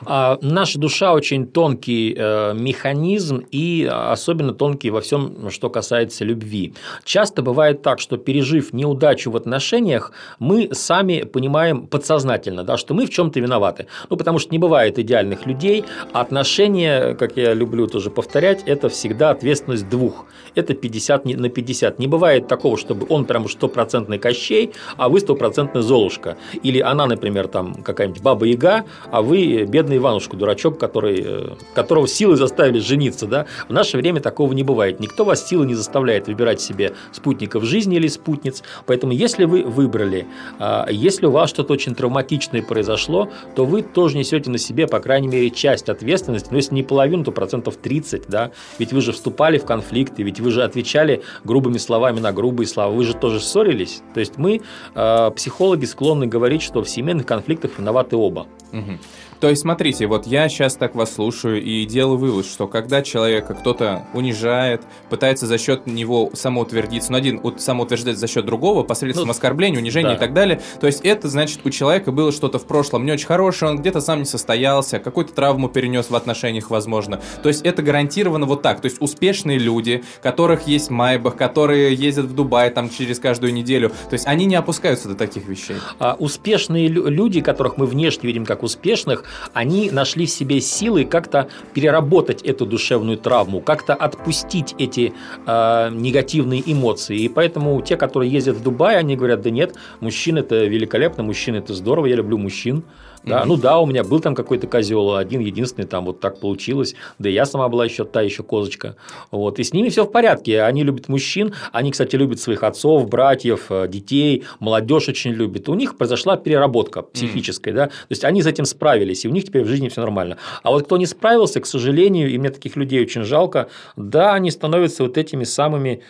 А, 0.04 0.40
наша 0.42 0.80
душа 0.80 1.14
очень 1.14 1.46
тонкий 1.46 2.16
э, 2.18 2.56
механизм 2.56 3.44
и 3.52 3.88
особенно 3.88 4.54
тонкий 4.54 4.90
во 4.90 5.02
всем, 5.02 5.52
что 5.52 5.70
касается 5.70 6.26
любви. 6.26 6.74
Часто 7.04 7.42
бывает 7.42 7.82
так, 7.82 8.00
что 8.00 8.18
пережив 8.18 8.74
неудачу 8.74 9.32
в 9.32 9.36
отношениях, 9.36 10.12
мы 10.40 10.70
сами 10.74 11.24
понимаем 11.24 11.88
подсознательно, 11.88 12.64
да, 12.64 12.78
что 12.78 12.94
мы 12.94 13.06
в 13.06 13.10
чем-то 13.10 13.40
виноваты. 13.40 13.88
Ну, 14.10 14.18
потому 14.18 14.40
что 14.40 14.52
не 14.52 14.60
бывает 14.60 15.00
идеальных 15.00 15.46
людей, 15.46 15.86
отношения, 16.14 17.16
как 17.16 17.38
я 17.38 17.54
люблю 17.54 17.88
тоже 17.88 18.10
повторять, 18.10 18.64
это 18.66 18.90
всегда 18.90 19.32
ответственность 19.32 19.90
двух. 19.90 20.26
Это 20.56 20.74
50 20.74 21.26
на 21.26 21.50
50. 21.50 22.00
Не 22.00 22.08
бывает 22.08 22.48
такого, 22.48 22.78
чтобы 22.78 23.06
он 23.10 23.26
прям 23.26 23.48
стопроцентный 23.48 24.20
Кощей, 24.20 24.74
а 24.98 25.10
вы 25.10 25.20
стопроцентный 25.20 25.82
Золушка. 25.82 26.38
Или 26.64 26.80
она, 26.80 27.06
например, 27.06 27.48
там 27.48 27.76
какая-нибудь 27.76 28.22
Баба-Яга, 28.22 28.86
а 29.12 29.22
вы 29.22 29.66
бедный 29.66 29.98
Иванушка, 29.98 30.38
дурачок, 30.38 30.80
который, 30.80 31.24
э, 31.26 31.50
которого 31.74 32.08
силы 32.08 32.36
заставили 32.36 32.80
жениться. 32.80 33.28
Да? 33.28 33.46
В 33.70 33.74
наше 33.74 33.98
время 33.98 34.22
такого 34.22 34.54
не 34.54 34.64
бывает. 34.64 35.00
Никто 35.00 35.26
вас 35.26 35.48
силы 35.48 35.66
не 35.66 35.76
заставляет 35.76 36.28
выбирать 36.28 36.62
себе 36.62 36.77
себе 36.78 36.94
спутников 37.12 37.64
жизни 37.64 37.96
или 37.98 38.08
спутниц. 38.08 38.64
Поэтому, 38.86 39.12
если 39.12 39.46
вы 39.46 39.64
выбрали, 39.64 40.28
а, 40.60 40.88
если 40.90 41.26
у 41.26 41.32
вас 41.32 41.50
что-то 41.50 41.74
очень 41.74 41.96
травматичное 41.96 42.62
произошло, 42.62 43.30
то 43.56 43.66
вы 43.66 43.82
тоже 43.82 44.18
несете 44.18 44.50
на 44.50 44.58
себе, 44.58 44.88
по 44.88 45.00
крайней 45.00 45.28
мере, 45.28 45.50
часть 45.50 45.90
ответственности, 45.90 46.50
но 46.52 46.58
если 46.58 46.76
не 46.76 46.84
половину, 46.84 47.24
то 47.24 47.32
процентов 47.32 47.78
30, 47.78 48.28
да, 48.28 48.52
ведь 48.80 48.94
вы 48.94 49.02
же 49.02 49.12
вступали 49.12 49.58
в 49.58 49.66
конфликты, 49.66 50.24
ведь 50.24 50.40
вы 50.40 50.52
же 50.52 50.64
отвечали 50.64 51.24
грубыми 51.44 51.78
словами 51.78 52.20
на 52.20 52.32
грубые 52.32 52.68
слова, 52.68 52.92
вы 52.92 53.04
же 53.04 53.16
тоже 53.16 53.40
ссорились. 53.40 54.02
То 54.14 54.20
есть 54.20 54.38
мы, 54.38 54.62
а, 54.94 55.32
психологи, 55.32 55.86
склонны 55.86 56.28
говорить, 56.28 56.62
что 56.62 56.84
в 56.84 56.90
семейных 56.90 57.26
конфликтах 57.26 57.72
виноваты 57.78 58.16
оба. 58.16 58.48
Угу. 58.72 59.00
То 59.40 59.50
есть, 59.50 59.62
смотрите, 59.62 60.08
вот 60.08 60.26
я 60.26 60.50
сейчас 60.50 60.76
так 60.76 60.96
вас 60.96 61.14
слушаю 61.14 61.62
и 61.62 61.86
делаю 61.86 62.18
вывод, 62.18 62.46
что 62.46 62.68
когда 62.68 63.02
человека 63.02 63.54
кто-то 63.54 64.06
унижает, 64.14 64.82
пытается 65.10 65.46
за 65.46 65.58
счет 65.58 65.86
него 65.86 66.32
самоутвердиться, 66.34 67.12
ну, 67.12 67.18
один 67.18 67.42
самоутверждать 67.58 68.18
за 68.18 68.28
счет 68.28 68.46
другого, 68.46 68.84
посредством 68.84 69.28
ну, 69.28 69.32
оскорбления, 69.32 69.80
унижения 69.80 70.10
да. 70.10 70.16
и 70.16 70.20
так 70.20 70.34
далее, 70.34 70.62
то 70.80 70.88
есть 70.88 71.02
это 71.02 71.28
значит, 71.28 71.60
у 71.66 71.70
человека 71.70 72.12
было 72.12 72.32
что-то 72.32 72.58
в 72.58 72.66
прошлом 72.66 73.06
не 73.06 73.12
очень 73.12 73.28
хорошее, 73.28 73.72
он 73.72 73.78
где-то 73.80 74.02
сам 74.02 74.20
не 74.20 74.26
состоялся, 74.26 75.00
какую-то 75.00 75.34
травму 75.34 75.70
перенес 75.70 76.10
в 76.10 76.16
отношениях, 76.16 76.70
возможно. 76.70 77.22
То 77.44 77.50
есть 77.50 77.64
это 77.64 77.82
гарантированно 77.84 78.46
вот 78.46 78.62
так. 78.62 78.82
То 78.82 78.86
есть 78.86 79.02
успешные 79.02 79.60
люди, 79.60 80.04
которых 80.22 80.68
есть 80.68 80.90
Майбах, 80.90 81.36
которые 81.36 81.94
ездят 81.94 82.26
в 82.26 82.36
Дубай 82.36 82.70
там 82.72 82.90
через 82.90 83.20
каждую 83.20 83.54
неделю, 83.54 83.90
то 83.90 84.14
есть 84.14 84.26
они 84.26 84.46
не 84.46 84.56
опускаются 84.56 85.10
до 85.10 85.16
таких 85.16 85.48
вещей. 85.48 85.78
А 86.00 86.16
успешные 86.18 86.88
люди, 86.88 87.42
которых 87.42 87.78
мы 87.78 87.86
внешне 87.86 88.28
видим 88.28 88.46
как 88.46 88.64
успешных, 88.64 89.26
они 89.54 89.92
нашли 89.92 90.26
в 90.26 90.30
себе 90.30 90.62
силы 90.62 91.06
как-то 91.06 91.50
переработать 91.74 92.42
эту 92.42 92.66
душевную 92.66 93.18
травму, 93.18 93.62
как-то 93.62 93.94
отпустить 93.94 94.76
эти 94.78 95.14
э, 95.46 95.90
негативные 95.92 96.62
эмоции. 96.66 97.18
И 97.18 97.30
поэтому 97.30 97.82
те, 97.82 97.98
которые 97.98 98.32
ездят 98.32 98.58
в 98.58 98.64
Дубай, 98.64 98.98
они 98.98 99.16
говорят, 99.16 99.42
да 99.42 99.50
нет, 99.50 99.76
мужчины 100.00 100.40
это 100.40 100.66
великолепно, 100.66 101.24
мужчины 101.24 101.58
это 101.58 101.74
здорово, 101.74 102.08
я 102.08 102.16
люблю 102.16 102.38
мужчин. 102.38 102.84
Да? 103.28 103.46
Ну 103.46 103.58
да, 103.58 103.80
у 103.80 103.86
меня 103.86 104.04
был 104.04 104.20
там 104.20 104.36
какой-то 104.36 104.68
козел, 104.68 105.16
один 105.16 105.42
единственный, 105.42 105.86
там 105.86 106.06
вот 106.06 106.20
так 106.20 106.40
получилось. 106.40 106.96
Да 107.20 107.30
и 107.30 107.34
я 107.34 107.46
сама 107.46 107.70
была 107.70 107.86
еще 107.86 108.06
та 108.06 108.22
еще 108.22 108.44
козочка. 108.44 108.96
Вот. 109.32 109.60
И 109.60 109.64
с 109.64 109.74
ними 109.74 109.90
все 109.90 110.06
в 110.06 110.12
порядке. 110.12 110.62
Они 110.62 110.84
любят 110.84 111.10
мужчин, 111.10 111.54
они, 111.72 111.92
кстати, 111.92 112.16
любят 112.16 112.40
своих 112.40 112.64
отцов, 112.64 113.10
братьев, 113.10 113.68
э, 113.70 113.88
детей, 113.88 114.46
молодежь 114.60 115.10
очень 115.10 115.32
любит. 115.32 115.70
У 115.70 115.74
них 115.74 115.98
произошла 115.98 116.38
переработка 116.38 117.02
психическая, 117.02 117.74
да. 117.74 117.88
То 117.88 117.94
есть 118.10 118.24
они 118.24 118.42
с 118.42 118.48
этим 118.48 118.66
справились, 118.66 119.26
и 119.26 119.28
у 119.28 119.32
них 119.32 119.46
теперь 119.46 119.64
в 119.64 119.68
жизни 119.68 119.90
все 119.90 120.02
нормально. 120.02 120.38
А 120.64 120.72
вот 120.72 120.86
кто 120.86 120.98
не 120.98 121.06
справился, 121.06 121.60
к 121.60 121.66
сожалению, 121.66 122.30
и 122.30 122.38
мне 122.38 122.50
таких 122.50 122.76
людей 122.76 123.02
очень 123.02 123.24
жалко, 123.24 123.70
да, 123.96 124.34
они 124.34 124.52
становятся 124.52 125.04
вот 125.04 125.18
этими 125.18 125.44
самыми 125.44 126.02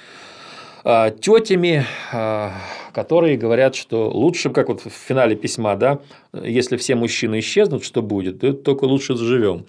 а, 0.84 1.10
тетями, 1.10 1.86
а, 2.14 2.54
которые 2.98 3.38
говорят, 3.38 3.76
что 3.76 4.10
лучше, 4.10 4.50
как 4.50 4.70
вот 4.70 4.82
в 4.82 4.90
финале 4.90 5.36
письма, 5.36 5.76
да, 5.76 6.00
если 6.34 6.78
все 6.78 6.96
мужчины 6.96 7.42
исчезнут, 7.42 7.84
что 7.84 8.02
будет? 8.02 8.40
То 8.40 8.54
только 8.54 8.86
лучше 8.86 9.16
заживем. 9.16 9.66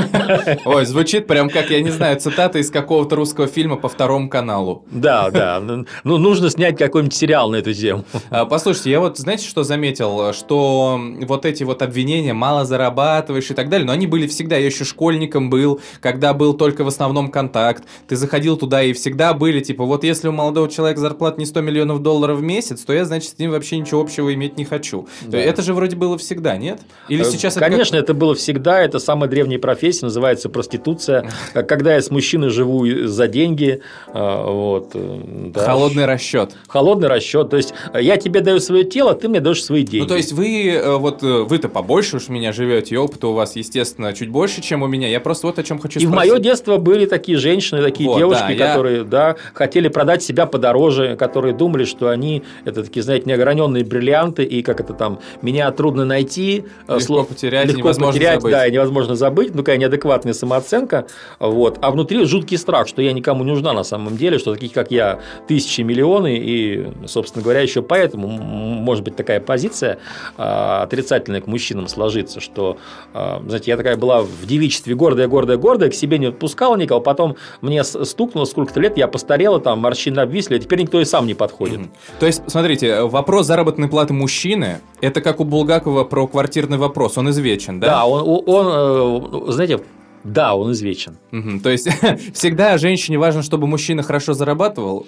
Ой, 0.64 0.86
звучит 0.86 1.26
прям 1.26 1.50
как, 1.50 1.68
я 1.68 1.82
не 1.82 1.90
знаю, 1.90 2.18
цитата 2.18 2.58
из 2.58 2.70
какого-то 2.70 3.16
русского 3.16 3.48
фильма 3.48 3.76
по 3.76 3.90
второму 3.90 4.30
каналу. 4.30 4.86
Да, 4.90 5.30
да. 5.30 5.60
Ну, 5.60 6.16
нужно 6.18 6.48
снять 6.48 6.78
какой-нибудь 6.78 7.14
сериал 7.14 7.50
на 7.50 7.56
эту 7.56 7.74
тему. 7.74 8.06
А, 8.30 8.46
послушайте, 8.46 8.92
я 8.92 9.00
вот, 9.00 9.18
знаете, 9.18 9.46
что 9.46 9.62
заметил? 9.62 10.32
Что 10.32 10.98
вот 11.20 11.44
эти 11.44 11.64
вот 11.64 11.82
обвинения, 11.82 12.32
мало 12.32 12.64
зарабатываешь 12.64 13.50
и 13.50 13.54
так 13.54 13.68
далее, 13.68 13.86
но 13.86 13.92
они 13.92 14.06
были 14.06 14.26
всегда. 14.26 14.56
Я 14.56 14.66
еще 14.66 14.84
школьником 14.84 15.50
был, 15.50 15.82
когда 16.00 16.32
был 16.32 16.54
только 16.54 16.82
в 16.84 16.88
основном 16.88 17.30
контакт. 17.30 17.84
Ты 18.08 18.16
заходил 18.16 18.56
туда 18.56 18.82
и 18.82 18.94
всегда 18.94 19.34
были, 19.34 19.60
типа, 19.60 19.84
вот 19.84 20.02
если 20.02 20.28
у 20.28 20.32
молодого 20.32 20.68
человека 20.70 20.98
зарплата 20.98 21.38
не 21.38 21.44
100 21.44 21.60
миллионов 21.60 22.00
долларов 22.00 22.38
в 22.38 22.42
месяц, 22.42 22.69
то 22.76 22.92
я, 22.92 23.04
значит, 23.04 23.30
с 23.30 23.38
ним 23.38 23.50
вообще 23.50 23.78
ничего 23.78 24.00
общего 24.00 24.32
иметь 24.34 24.56
не 24.56 24.64
хочу. 24.64 25.08
Да. 25.22 25.38
Это 25.38 25.62
же 25.62 25.74
вроде 25.74 25.96
было 25.96 26.18
всегда, 26.18 26.56
нет? 26.56 26.80
Или 27.08 27.22
э, 27.22 27.30
сейчас 27.30 27.54
Конечно, 27.54 27.96
это, 27.96 28.06
как... 28.06 28.10
это 28.10 28.14
было 28.14 28.34
всегда. 28.34 28.80
Это 28.80 28.98
самая 28.98 29.28
древняя 29.28 29.58
профессия, 29.58 30.06
называется 30.06 30.48
проституция. 30.48 31.30
Когда 31.52 31.94
я 31.94 32.02
с 32.02 32.10
мужчиной 32.10 32.50
живу 32.50 32.86
за 33.06 33.28
деньги. 33.28 33.80
Э, 34.08 34.44
вот, 34.44 34.90
э, 34.94 35.20
да. 35.54 35.64
Холодный 35.64 36.06
расчет. 36.06 36.52
Холодный 36.68 37.08
расчет. 37.08 37.50
То 37.50 37.56
есть 37.56 37.74
я 37.94 38.16
тебе 38.16 38.40
даю 38.40 38.60
свое 38.60 38.84
тело, 38.84 39.14
ты 39.14 39.28
мне 39.28 39.40
даешь 39.40 39.64
свои 39.64 39.82
деньги. 39.82 40.02
Ну, 40.02 40.08
то 40.08 40.16
есть 40.16 40.32
вы 40.32 40.80
вот 40.98 41.22
вы-то 41.22 41.68
побольше 41.68 42.16
уж 42.16 42.28
меня 42.28 42.52
живете, 42.52 42.94
и 42.94 42.98
опыта 42.98 43.28
у 43.28 43.32
вас, 43.32 43.56
естественно, 43.56 44.12
чуть 44.12 44.28
больше, 44.28 44.62
чем 44.62 44.82
у 44.82 44.86
меня. 44.86 45.08
Я 45.08 45.20
просто 45.20 45.46
вот 45.46 45.58
о 45.58 45.62
чем 45.62 45.78
хочу 45.78 45.98
и 45.98 46.02
спросить. 46.02 46.08
И 46.08 46.12
в 46.12 46.14
мое 46.14 46.38
детство 46.38 46.76
были 46.76 47.06
такие 47.06 47.38
женщины, 47.38 47.82
такие 47.82 48.08
вот, 48.08 48.18
девушки, 48.18 48.54
да, 48.56 48.68
которые 48.68 48.98
я... 48.98 49.04
да, 49.04 49.36
хотели 49.52 49.88
продать 49.88 50.22
себя 50.22 50.46
подороже, 50.46 51.16
которые 51.16 51.54
думали, 51.54 51.84
что 51.84 52.08
они 52.08 52.42
это 52.64 52.84
такие, 52.84 53.02
знаете, 53.02 53.24
неограненные 53.26 53.84
бриллианты, 53.84 54.44
и 54.44 54.62
как 54.62 54.80
это 54.80 54.94
там, 54.94 55.20
меня 55.42 55.70
трудно 55.70 56.04
найти, 56.04 56.64
э, 56.86 56.94
легко 56.94 57.00
слов, 57.00 57.28
потерять, 57.28 57.66
легко 57.66 57.80
невозможно 57.80 58.12
потерять, 58.12 58.40
забыть. 58.40 58.52
да, 58.52 58.66
и 58.66 58.72
невозможно 58.72 59.14
забыть, 59.14 59.54
ну, 59.54 59.58
какая 59.60 59.78
неадекватная 59.78 60.32
самооценка, 60.32 61.06
вот, 61.38 61.78
а 61.82 61.90
внутри 61.90 62.24
жуткий 62.24 62.58
страх, 62.58 62.88
что 62.88 63.02
я 63.02 63.12
никому 63.12 63.44
не 63.44 63.50
нужна 63.50 63.72
на 63.72 63.84
самом 63.84 64.16
деле, 64.16 64.38
что 64.38 64.54
таких, 64.54 64.72
как 64.72 64.90
я, 64.90 65.20
тысячи, 65.48 65.80
миллионы, 65.82 66.38
и, 66.38 66.92
собственно 67.06 67.42
говоря, 67.42 67.60
еще 67.60 67.82
поэтому 67.82 68.28
может 68.28 69.04
быть 69.04 69.16
такая 69.16 69.40
позиция 69.40 69.98
а, 70.36 70.82
отрицательная 70.82 71.40
к 71.40 71.46
мужчинам 71.46 71.88
сложится, 71.88 72.40
что, 72.40 72.78
а, 73.12 73.42
знаете, 73.46 73.70
я 73.70 73.76
такая 73.76 73.96
была 73.96 74.22
в 74.22 74.46
девичестве 74.46 74.94
гордая, 74.94 75.28
гордая, 75.28 75.56
гордая, 75.56 75.90
к 75.90 75.94
себе 75.94 76.18
не 76.18 76.26
отпускала 76.26 76.76
никого, 76.76 77.00
потом 77.00 77.36
мне 77.60 77.82
стукнуло 77.84 78.44
сколько-то 78.44 78.80
лет, 78.80 78.96
я 78.96 79.08
постарела, 79.08 79.60
там 79.60 79.80
морщины 79.80 80.20
обвисли, 80.20 80.56
а 80.56 80.58
теперь 80.58 80.80
никто 80.82 81.00
и 81.00 81.04
сам 81.04 81.26
не 81.26 81.34
подходит. 81.34 81.80
То 82.18 82.26
есть, 82.26 82.39
смотрите, 82.46 83.02
вопрос 83.02 83.46
заработной 83.46 83.88
платы 83.88 84.12
мужчины, 84.12 84.80
это 85.00 85.20
как 85.20 85.40
у 85.40 85.44
Булгакова 85.44 86.04
про 86.04 86.26
квартирный 86.26 86.78
вопрос, 86.78 87.18
он 87.18 87.30
извечен, 87.30 87.80
да? 87.80 87.86
Да, 87.86 88.06
он, 88.06 88.42
он 88.46 89.48
э, 89.48 89.52
знаете, 89.52 89.80
да, 90.24 90.54
он 90.54 90.72
извечен. 90.72 91.16
Угу, 91.32 91.60
то 91.62 91.70
есть, 91.70 91.88
всегда 92.34 92.78
женщине 92.78 93.18
важно, 93.18 93.42
чтобы 93.42 93.66
мужчина 93.66 94.02
хорошо 94.02 94.34
зарабатывал? 94.34 95.06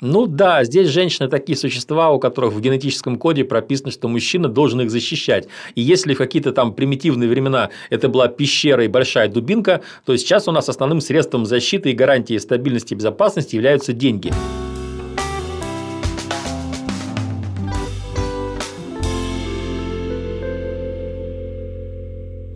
Ну 0.00 0.26
да, 0.26 0.62
здесь 0.62 0.88
женщины 0.88 1.28
такие 1.28 1.58
существа, 1.58 2.10
у 2.12 2.20
которых 2.20 2.52
в 2.52 2.60
генетическом 2.60 3.16
коде 3.16 3.44
прописано, 3.44 3.90
что 3.90 4.06
мужчина 4.06 4.48
должен 4.48 4.80
их 4.80 4.92
защищать. 4.92 5.48
И 5.74 5.80
если 5.82 6.14
в 6.14 6.18
какие-то 6.18 6.52
там 6.52 6.72
примитивные 6.72 7.28
времена 7.28 7.70
это 7.90 8.08
была 8.08 8.28
пещера 8.28 8.84
и 8.84 8.88
большая 8.88 9.28
дубинка, 9.28 9.80
то 10.04 10.16
сейчас 10.16 10.46
у 10.46 10.52
нас 10.52 10.68
основным 10.68 11.00
средством 11.00 11.46
защиты 11.46 11.90
и 11.90 11.94
гарантии 11.94 12.38
стабильности 12.38 12.94
и 12.94 12.96
безопасности 12.96 13.56
являются 13.56 13.92
деньги. 13.92 14.32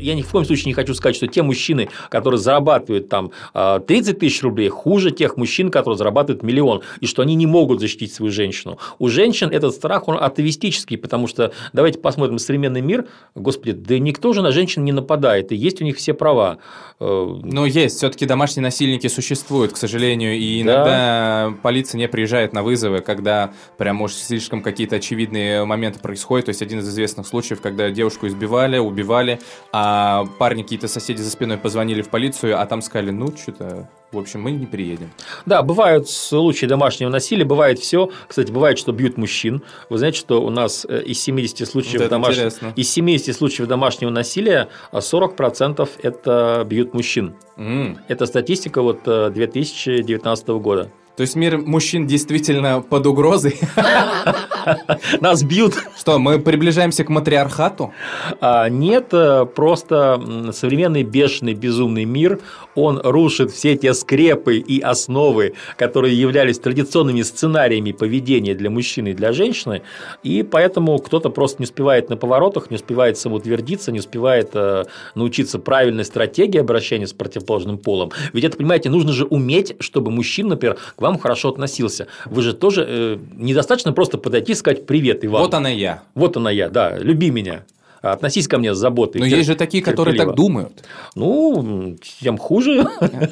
Я 0.03 0.15
ни 0.15 0.23
в 0.23 0.31
коем 0.31 0.45
случае 0.45 0.67
не 0.67 0.75
хочу 0.75 0.95
сказать, 0.95 1.17
что 1.17 1.27
те 1.27 1.43
мужчины, 1.43 1.89
которые 2.11 2.39
зарабатывают 2.39 3.09
там 3.09 3.31
30 3.53 3.53
а, 3.55 4.19
тысяч 4.19 4.43
рублей, 4.43 4.69
хуже 4.69 5.11
тех 5.11 5.37
мужчин, 5.37 5.71
которые 5.71 5.97
зарабатывают 5.97 6.43
миллион, 6.43 6.83
и 7.01 7.07
что 7.07 7.23
они 7.23 7.35
не 7.35 7.47
могут 7.47 7.81
защитить 7.81 8.13
свою 8.13 8.33
женщину. 8.33 8.79
У 8.99 9.09
женщин 9.09 9.49
этот 9.51 9.75
страх, 9.75 10.09
он 10.09 10.19
атовистический, 10.19 10.99
потому 10.99 11.27
что 11.27 11.53
давайте 11.73 11.99
посмотрим 11.99 12.39
современный 12.39 12.81
мир, 12.81 13.07
господи, 13.35 13.73
да 13.73 13.99
никто 13.99 14.33
же 14.33 14.43
на 14.43 14.53
женщин 14.53 14.85
не 14.85 14.93
нападает, 14.93 15.53
и 15.53 15.57
есть 15.57 15.81
у 15.81 15.85
них 15.85 15.97
все 15.97 16.15
права. 16.15 16.59
Э, 17.01 17.41
Но 17.43 17.67
есть, 17.67 17.97
все-таки 17.97 18.27
домашние 18.27 18.63
насильники 18.63 19.07
существуют, 19.09 19.73
к 19.73 19.77
сожалению, 19.77 20.35
и 20.35 20.63
иногда 20.63 21.51
да. 21.51 21.55
полиция 21.63 21.99
не 21.99 22.09
приезжает 22.09 22.53
на 22.53 22.63
вызовы, 22.63 23.01
когда 23.01 23.53
прям, 23.79 23.97
может, 23.97 24.19
слишком 24.19 24.63
какие-то 24.63 24.97
очевидные 24.97 25.65
моменты 25.65 25.99
происходят. 25.99 26.47
То 26.47 26.51
есть 26.51 26.63
один 26.63 26.81
из 26.81 26.89
известных 26.89 27.27
случаев, 27.27 27.61
когда 27.61 27.91
девушку 27.91 28.27
избивали, 28.27 28.79
убивали, 28.79 29.41
а 29.73 29.92
а 29.95 30.25
парни 30.39 30.63
какие-то 30.63 30.89
соседи 30.89 31.21
за 31.21 31.31
спиной 31.31 31.59
позвонили 31.59 32.01
в 32.01 32.09
полицию, 32.09 32.59
а 32.59 32.65
там 32.65 32.81
сказали, 32.81 33.11
ну, 33.11 33.29
что-то, 33.37 33.91
в 34.11 34.17
общем, 34.19 34.41
мы 34.41 34.53
не 34.53 34.65
приедем. 34.65 35.11
Да, 35.45 35.63
бывают 35.63 36.09
случаи 36.09 36.65
домашнего 36.65 37.11
насилия, 37.11 37.45
бывает 37.45 37.79
все. 37.79 38.11
Кстати, 38.27 38.51
бывает, 38.51 38.79
что 38.79 38.93
бьют 38.93 39.19
мужчин. 39.19 39.63
Вы 39.91 39.99
знаете, 39.99 40.19
что 40.19 40.43
у 40.43 40.49
нас 40.49 40.87
э, 40.89 41.03
из 41.03 41.21
70 41.21 41.69
случаев, 41.69 42.01
вот 42.01 42.09
домашнего, 42.09 42.73
из 42.75 42.91
70 42.91 43.37
случаев 43.37 43.69
домашнего 43.69 44.09
насилия 44.09 44.69
40% 44.93 45.87
это 46.03 46.65
бьют 46.67 46.95
мужчин. 46.95 47.35
Mm. 47.59 47.99
Это 48.09 48.25
статистика 48.25 48.81
вот 48.81 49.03
2019 49.05 50.49
э, 50.49 50.53
года. 50.55 50.91
То 51.17 51.23
есть 51.23 51.37
мир 51.37 51.59
мужчин 51.59 52.07
действительно 52.07 52.81
под 52.81 53.07
угрозой? 53.07 53.61
Нас 55.21 55.43
бьют. 55.43 55.75
Что, 55.99 56.19
мы 56.19 56.39
приближаемся 56.39 57.05
к 57.05 57.11
матриархату? 57.11 57.93
А, 58.41 58.69
нет, 58.69 59.09
э, 59.13 59.45
просто 59.45 60.51
современный 60.53 61.03
бешеный 61.03 61.55
безумный 61.55 62.05
мир, 62.05 62.41
он 62.75 62.99
рушит 63.03 63.51
все 63.51 63.77
те 63.77 63.93
скрепы 63.93 64.57
и 64.57 64.81
основы, 64.81 65.55
которые 65.77 66.19
являлись 66.19 66.59
традиционными 66.59 67.23
сценариями 67.23 67.93
поведения 67.93 68.55
для 68.55 68.71
мужчины 68.71 69.09
и 69.09 69.15
для 69.15 69.33
женщины, 69.33 69.83
и 70.23 70.43
поэтому 70.43 70.99
кто-то 70.99 71.29
просто 71.29 71.63
не 71.63 71.65
успевает 71.65 72.09
на 72.09 72.17
поворотах, 72.17 72.71
не 72.71 72.77
успевает 72.77 73.19
самоутвердиться, 73.19 73.93
не 73.93 73.99
успевает 73.99 74.51
э, 74.55 74.85
научиться 75.15 75.59
правильной 75.59 76.05
стратегии 76.05 76.59
обращения 76.59 77.07
с 77.07 77.13
противоположным 77.13 77.77
полом. 77.77 78.13
Ведь 78.33 78.45
это, 78.45 78.57
понимаете, 78.57 78.89
нужно 78.89 79.13
же 79.13 79.25
уметь, 79.25 79.77
чтобы 79.81 80.11
мужчина, 80.11 80.51
например, 80.51 80.79
вам 81.03 81.19
хорошо 81.19 81.51
относился. 81.51 82.07
Вы 82.25 82.43
же 82.43 82.55
тоже 82.55 82.87
э, 82.89 83.19
недостаточно 83.37 83.93
просто 83.93 84.17
подойти 84.17 84.53
и 84.53 84.55
сказать 84.55 84.87
«Привет, 84.87 85.25
Иван». 85.25 85.43
Вот 85.43 85.55
она 85.55 85.69
я. 85.69 86.03
Вот 86.15 86.37
она 86.37 86.51
я, 86.51 86.71
да, 86.71 86.97
люби 86.97 87.31
меня 87.31 87.65
относись 88.03 88.49
ко 88.49 88.59
мне 88.59 88.75
с 88.75 88.79
заботой. 88.79 89.21
Но 89.21 89.27
есть 89.27 89.47
же 89.47 89.55
такие, 89.55 89.83
которые 89.83 90.17
так 90.17 90.35
думают. 90.35 90.85
Ну, 91.15 91.97
тем 92.21 92.37
хуже. 92.37 92.87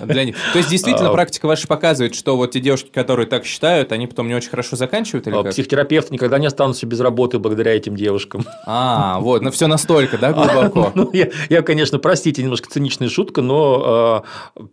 Для 0.05 0.25
них. 0.25 0.37
То 0.53 0.59
есть, 0.59 0.71
действительно, 0.71 1.11
а, 1.11 1.13
практика 1.13 1.47
ваша 1.47 1.67
показывает, 1.67 2.15
что 2.15 2.37
вот 2.37 2.53
те 2.53 2.61
девушки, 2.61 2.91
которые 2.93 3.27
так 3.27 3.45
считают, 3.45 3.93
они 3.93 4.07
потом 4.07 4.29
не 4.29 4.35
очень 4.35 4.51
хорошо 4.51 4.77
заканчивают 4.77 5.27
или 5.27 5.35
а, 5.35 5.43
как? 5.43 5.53
Психотерапевты 5.53 6.15
никогда 6.15 6.39
не 6.39 6.47
останутся 6.47 6.87
без 6.87 7.01
работы 7.01 7.39
благодаря 7.39 7.75
этим 7.75 7.97
девушкам. 7.97 8.45
А, 8.67 9.19
вот, 9.21 9.43
ну 9.43 9.51
все 9.51 9.67
настолько, 9.67 10.19
да, 10.19 10.33
глубоко? 10.33 10.93
Ну, 11.01 11.09
я, 11.13 11.29
я, 11.49 11.63
конечно, 11.63 11.99
простите, 11.99 12.43
немножко 12.43 12.69
циничная 12.69 13.09
шутка, 13.09 13.43
но 13.43 14.25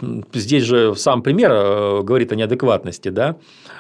э, 0.02 0.22
здесь 0.34 0.64
же 0.64 0.96
сам 0.96 1.22
пример 1.22 1.52
э, 1.54 2.02
говорит 2.04 2.32
о 2.32 2.36
неадекватности, 2.36 3.10
да. 3.10 3.38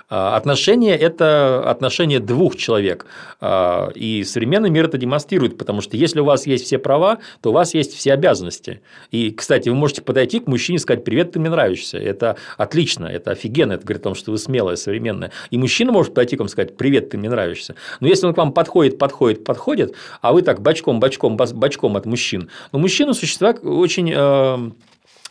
А, 0.10 0.38
отношения– 0.38 0.96
это 0.98 1.70
отношения 1.70 2.20
двух 2.20 2.56
человек. 2.56 3.06
А, 3.42 3.90
и 3.94 4.24
современный 4.24 4.70
мир 4.70 4.86
это 4.86 4.98
демонстрирует, 4.98 5.58
потому 5.58 5.82
что 5.82 5.98
если 6.08 6.20
у 6.22 6.26
вас 6.26 6.48
есть 6.48 6.66
все 6.66 6.78
права, 6.78 7.20
то 7.42 7.50
у 7.50 7.54
вас 7.54 7.74
есть 7.74 7.94
все 7.94 8.14
обязанности. 8.14 8.82
И, 9.12 9.32
кстати, 9.32 9.70
вы 9.70 9.76
можете 9.76 10.02
подойти 10.02 10.40
к 10.40 10.48
мужчине 10.48 10.78
и 10.78 10.80
сказать 10.80 11.04
«Привет, 11.04 11.34
ты 11.34 11.40
мне 11.40 11.50
нравишься». 11.50 11.98
Это 11.98 12.38
отлично, 12.58 13.06
это 13.06 13.32
офигенно, 13.32 13.74
это 13.74 13.84
говорит 13.84 14.02
о 14.02 14.04
том, 14.06 14.16
что 14.16 14.32
вы 14.32 14.38
смелая, 14.38 14.76
современная. 14.76 15.32
И 15.52 15.58
мужчина 15.58 15.92
может 15.92 16.14
подойти 16.14 16.36
к 16.36 16.40
вам 16.40 16.48
и 16.48 16.50
сказать 16.50 16.78
«Привет, 16.78 17.10
ты 17.10 17.18
мне 17.18 17.30
нравишься». 17.30 17.76
Но 18.00 18.08
если 18.08 18.26
он 18.26 18.34
к 18.34 18.38
вам 18.38 18.54
подходит, 18.54 18.98
подходит, 18.98 19.44
подходит, 19.44 19.94
а 20.22 20.34
вы 20.34 20.42
так 20.42 20.62
бочком, 20.62 21.00
бочком, 21.00 21.38
бочком 21.38 21.98
от 21.98 22.06
мужчин. 22.06 22.50
Но 22.72 22.80
мужчины– 22.80 23.14
существа 23.18 23.52
очень 23.52 24.12
э, 24.16 24.72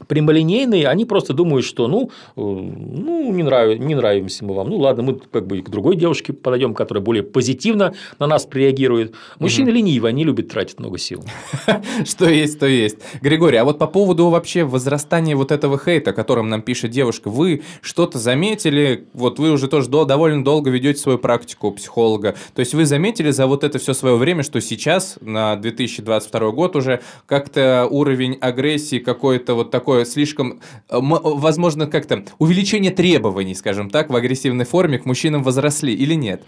прямолинейные, 0.08 0.88
они 0.88 1.04
просто 1.04 1.32
думают, 1.32 1.64
что 1.64 1.88
ну, 1.88 2.10
э, 2.36 2.40
ну 2.40 3.32
не, 3.32 3.42
нрав... 3.42 3.78
не 3.78 3.94
нравимся 3.94 4.44
мы 4.44 4.54
вам, 4.54 4.68
ну 4.68 4.76
ладно, 4.78 5.02
мы 5.02 5.14
как 5.14 5.46
бы 5.46 5.62
к 5.62 5.68
другой 5.70 5.96
девушке 5.96 6.32
подойдем, 6.32 6.74
которая 6.74 7.02
более 7.02 7.22
позитивно 7.22 7.94
на 8.18 8.26
нас 8.26 8.46
реагирует. 8.52 9.14
Мужчины 9.38 9.70
угу. 9.70 9.76
ленивы, 9.76 10.08
они 10.08 10.24
любят 10.24 10.48
тратить 10.48 10.78
много 10.78 10.98
сил. 10.98 11.24
Что 12.04 12.28
есть, 12.28 12.58
то 12.58 12.66
есть. 12.66 12.98
Григорий, 13.22 13.56
а 13.56 13.64
вот 13.64 13.78
по 13.78 13.86
поводу 13.86 14.28
вообще 14.28 14.64
возрастания 14.64 15.36
вот 15.36 15.50
этого 15.50 15.78
хейта, 15.78 16.10
о 16.10 16.12
котором 16.12 16.48
нам 16.48 16.62
пишет 16.62 16.90
девушка, 16.90 17.30
вы 17.30 17.62
что-то 17.80 18.18
заметили, 18.18 19.06
вот 19.12 19.38
вы 19.38 19.50
уже 19.50 19.68
тоже 19.68 19.88
довольно 19.88 20.44
долго 20.44 20.70
ведете 20.70 21.00
свою 21.00 21.18
практику 21.18 21.72
психолога, 21.72 22.34
то 22.54 22.60
есть 22.60 22.74
вы 22.74 22.84
заметили 22.84 23.30
за 23.30 23.46
вот 23.46 23.64
это 23.64 23.78
все 23.78 23.94
свое 23.94 24.16
время, 24.16 24.42
что 24.42 24.60
сейчас, 24.60 25.18
на 25.20 25.56
2022 25.56 26.50
год 26.50 26.76
уже, 26.76 27.00
как-то 27.26 27.86
уровень 27.90 28.34
агрессии 28.40 28.98
какой-то 28.98 29.54
вот 29.54 29.70
такой 29.70 29.85
такое 29.86 30.04
слишком, 30.04 30.60
э, 30.90 30.98
возможно, 30.98 31.86
как-то 31.86 32.24
увеличение 32.40 32.90
требований, 32.90 33.54
скажем 33.54 33.88
так, 33.88 34.10
в 34.10 34.16
агрессивной 34.16 34.64
форме 34.64 34.98
к 34.98 35.06
мужчинам 35.06 35.44
возросли 35.44 35.94
или 35.94 36.14
нет? 36.14 36.42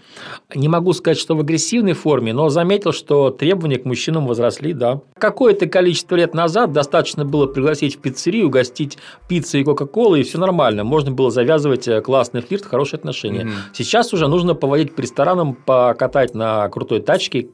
Не 0.53 0.67
могу 0.67 0.91
сказать, 0.91 1.17
что 1.17 1.37
в 1.37 1.39
агрессивной 1.39 1.93
форме, 1.93 2.33
но 2.33 2.49
заметил, 2.49 2.91
что 2.91 3.29
требования 3.29 3.77
к 3.77 3.85
мужчинам 3.85 4.27
возросли, 4.27 4.73
да. 4.73 4.99
Какое-то 5.17 5.67
количество 5.67 6.17
лет 6.17 6.33
назад 6.33 6.73
достаточно 6.73 7.23
было 7.23 7.47
пригласить 7.47 7.95
в 7.95 7.99
пиццерию, 7.99 8.47
угостить 8.47 8.97
пиццей 9.29 9.61
и 9.61 9.63
кока-колой, 9.63 10.19
и 10.19 10.23
все 10.23 10.37
нормально. 10.37 10.83
Можно 10.83 11.11
было 11.11 11.31
завязывать 11.31 11.87
э, 11.87 12.01
классный 12.01 12.41
флирт, 12.41 12.65
хорошие 12.65 12.97
отношения. 12.97 13.45
Угу. 13.45 13.51
Сейчас 13.73 14.11
уже 14.11 14.27
нужно 14.27 14.53
поводить 14.53 14.95
по 14.95 14.99
ресторанам, 14.99 15.53
покатать 15.55 16.35
на 16.35 16.67
крутой 16.67 16.99
тачке. 16.99 17.47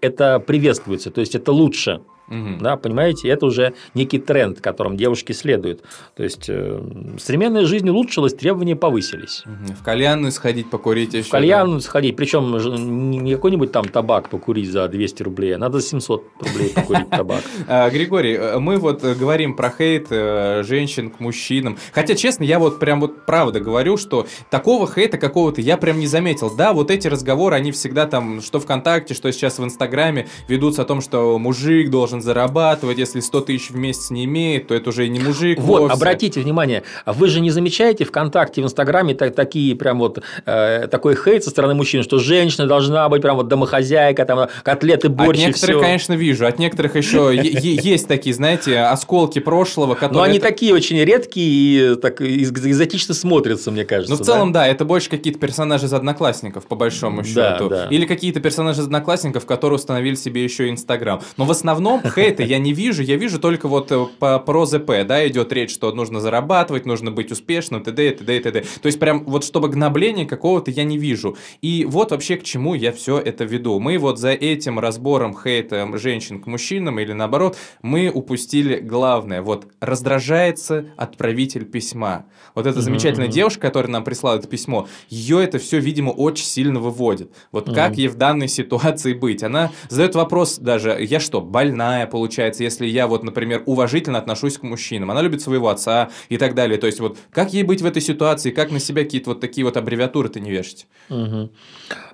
Это 0.00 0.40
приветствуется, 0.40 1.12
то 1.12 1.20
есть 1.20 1.36
это 1.36 1.52
лучше. 1.52 2.00
Угу. 2.30 2.60
Да, 2.60 2.76
понимаете, 2.76 3.28
это 3.28 3.46
уже 3.46 3.74
некий 3.94 4.18
тренд, 4.18 4.60
которым 4.60 4.96
девушки 4.96 5.32
следуют. 5.32 5.82
То 6.16 6.22
есть 6.22 6.46
э, 6.48 6.80
современная 7.18 7.64
жизнь 7.64 7.88
улучшилась, 7.88 8.34
требования 8.34 8.76
повысились. 8.76 9.42
Угу. 9.44 9.74
В 9.80 9.84
кальянную 9.84 10.32
сходить 10.32 10.70
покурить 10.70 11.14
еще. 11.14 11.28
В 11.28 11.30
кальянную 11.30 11.80
да? 11.80 11.84
сходить, 11.84 12.16
причем 12.16 13.20
не 13.20 13.34
какой-нибудь 13.34 13.72
там 13.72 13.88
табак 13.88 14.28
покурить 14.28 14.70
за 14.70 14.86
200 14.86 15.22
рублей, 15.24 15.56
а 15.56 15.58
надо 15.58 15.80
700 15.80 16.24
рублей 16.40 16.70
покурить 16.74 17.10
табак. 17.10 17.42
А, 17.66 17.90
Григорий, 17.90 18.34
э, 18.34 18.58
мы 18.58 18.76
вот 18.78 19.02
говорим 19.02 19.54
про 19.54 19.70
хейт 19.70 20.06
э, 20.10 20.62
женщин 20.64 21.10
к 21.10 21.20
мужчинам. 21.20 21.78
Хотя, 21.92 22.14
честно, 22.14 22.44
я 22.44 22.58
вот 22.58 22.78
прям 22.78 23.00
вот 23.00 23.26
правда 23.26 23.60
говорю, 23.60 23.96
что 23.96 24.26
такого 24.50 24.90
хейта 24.90 25.18
какого-то 25.18 25.60
я 25.60 25.76
прям 25.76 25.98
не 25.98 26.06
заметил. 26.06 26.54
Да, 26.54 26.72
вот 26.72 26.90
эти 26.90 27.08
разговоры, 27.08 27.56
они 27.56 27.72
всегда 27.72 28.06
там, 28.06 28.40
что 28.40 28.60
ВКонтакте, 28.60 29.14
что 29.14 29.30
сейчас 29.32 29.58
в 29.58 29.64
Инстаграме, 29.64 30.28
ведутся 30.48 30.82
о 30.82 30.84
том, 30.84 31.00
что 31.00 31.38
мужик 31.38 31.90
должен 31.90 32.19
должен 32.20 32.22
зарабатывать, 32.22 32.98
если 32.98 33.20
100 33.20 33.40
тысяч 33.42 33.70
в 33.70 33.76
месяц 33.76 34.10
не 34.10 34.24
имеет, 34.24 34.68
то 34.68 34.74
это 34.74 34.90
уже 34.90 35.08
не 35.08 35.18
мужик 35.18 35.58
Вот, 35.58 35.80
вовсе. 35.80 35.94
обратите 35.94 36.40
внимание, 36.40 36.82
вы 37.06 37.28
же 37.28 37.40
не 37.40 37.50
замечаете 37.50 38.04
ВКонтакте, 38.04 38.62
в 38.62 38.64
Инстаграме 38.64 39.14
так, 39.14 39.34
такие 39.34 39.74
прям 39.74 39.98
вот 39.98 40.22
э, 40.46 40.86
такой 40.90 41.16
хейт 41.16 41.44
со 41.44 41.50
стороны 41.50 41.74
мужчин, 41.74 42.02
что 42.02 42.18
женщина 42.18 42.66
должна 42.66 43.08
быть 43.08 43.22
прям 43.22 43.36
вот 43.36 43.48
домохозяйка, 43.48 44.24
там 44.24 44.48
котлеты, 44.62 45.08
борщ 45.08 45.40
От 45.40 45.46
некоторых, 45.46 45.76
все. 45.76 45.84
конечно, 45.84 46.12
вижу, 46.14 46.46
от 46.46 46.58
некоторых 46.58 46.96
еще 46.96 47.30
есть 47.34 48.08
такие, 48.08 48.34
знаете, 48.34 48.78
осколки 48.80 49.38
прошлого, 49.38 49.94
которые... 49.94 50.18
Но 50.18 50.22
они 50.22 50.38
такие 50.38 50.74
очень 50.74 51.02
редкие 51.02 51.92
и 51.92 51.96
так 51.96 52.20
экзотично 52.20 53.14
смотрятся, 53.14 53.70
мне 53.70 53.84
кажется. 53.84 54.14
Ну, 54.14 54.22
в 54.22 54.24
целом, 54.24 54.52
да, 54.52 54.66
это 54.66 54.84
больше 54.84 55.10
какие-то 55.10 55.38
персонажи 55.38 55.86
из 55.86 55.92
Одноклассников, 55.92 56.66
по 56.66 56.76
большому 56.76 57.24
счету. 57.24 57.72
Или 57.90 58.06
какие-то 58.06 58.40
персонажи 58.40 58.80
из 58.80 58.84
Одноклассников, 58.84 59.46
которые 59.46 59.76
установили 59.76 60.14
себе 60.14 60.44
еще 60.44 60.68
Инстаграм. 60.68 61.20
Но 61.36 61.44
в 61.44 61.50
основном 61.50 62.02
хейта 62.10 62.42
я 62.42 62.58
не 62.58 62.72
вижу, 62.72 63.02
я 63.02 63.16
вижу 63.16 63.38
только 63.38 63.68
вот 63.68 63.90
э, 63.92 64.06
по, 64.18 64.38
про 64.38 64.66
ЗП, 64.66 64.90
да, 65.06 65.26
идет 65.26 65.52
речь, 65.52 65.72
что 65.72 65.92
нужно 65.92 66.20
зарабатывать, 66.20 66.86
нужно 66.86 67.10
быть 67.10 67.32
успешным, 67.32 67.82
т.д. 67.82 68.10
т.д. 68.12 68.40
т.д. 68.40 68.64
То 68.82 68.86
есть 68.86 68.98
прям 68.98 69.24
вот 69.24 69.44
чтобы 69.44 69.68
гнобления 69.68 70.26
какого-то 70.26 70.70
я 70.70 70.84
не 70.84 70.98
вижу. 70.98 71.36
И 71.62 71.86
вот 71.88 72.10
вообще 72.10 72.36
к 72.36 72.42
чему 72.42 72.74
я 72.74 72.92
все 72.92 73.18
это 73.18 73.44
веду. 73.44 73.78
Мы 73.78 73.98
вот 73.98 74.18
за 74.18 74.30
этим 74.30 74.78
разбором 74.78 75.36
хейта 75.36 75.88
женщин 75.98 76.40
к 76.40 76.46
мужчинам 76.46 76.98
или 76.98 77.12
наоборот, 77.12 77.56
мы 77.82 78.10
упустили 78.10 78.80
главное. 78.80 79.42
Вот 79.42 79.66
раздражается 79.80 80.86
отправитель 80.96 81.64
письма. 81.64 82.26
Вот 82.54 82.66
эта 82.66 82.80
замечательная 82.80 83.28
mm-hmm. 83.28 83.32
девушка, 83.32 83.60
которая 83.60 83.90
нам 83.90 84.04
прислала 84.04 84.38
это 84.38 84.48
письмо, 84.48 84.88
ее 85.08 85.42
это 85.42 85.58
все, 85.58 85.78
видимо, 85.78 86.10
очень 86.10 86.44
сильно 86.44 86.80
выводит. 86.80 87.32
Вот 87.52 87.68
mm-hmm. 87.68 87.74
как 87.74 87.96
ей 87.96 88.08
в 88.08 88.16
данной 88.16 88.48
ситуации 88.48 89.14
быть? 89.14 89.42
Она 89.42 89.70
задает 89.88 90.14
вопрос 90.14 90.58
даже, 90.58 90.96
я 91.00 91.20
что, 91.20 91.40
больная? 91.40 91.99
Родная, 92.00 92.06
получается, 92.06 92.62
если 92.62 92.86
я 92.86 93.06
вот, 93.06 93.22
например, 93.22 93.62
уважительно 93.66 94.18
отношусь 94.18 94.58
к 94.58 94.62
мужчинам. 94.62 95.10
Она 95.10 95.22
любит 95.22 95.40
своего 95.40 95.68
отца 95.68 96.08
и 96.28 96.38
так 96.38 96.54
далее. 96.54 96.78
То 96.78 96.86
есть, 96.86 97.00
вот 97.00 97.18
как 97.30 97.52
ей 97.52 97.62
быть 97.62 97.82
в 97.82 97.86
этой 97.86 98.02
ситуации, 98.02 98.50
как 98.50 98.70
на 98.70 98.80
себя 98.80 99.02
какие-то 99.02 99.30
вот 99.30 99.40
такие 99.40 99.64
вот 99.64 99.76
аббревиатуры-то 99.76 100.40
не 100.40 100.50
вешать? 100.50 100.86
Угу. 101.08 101.50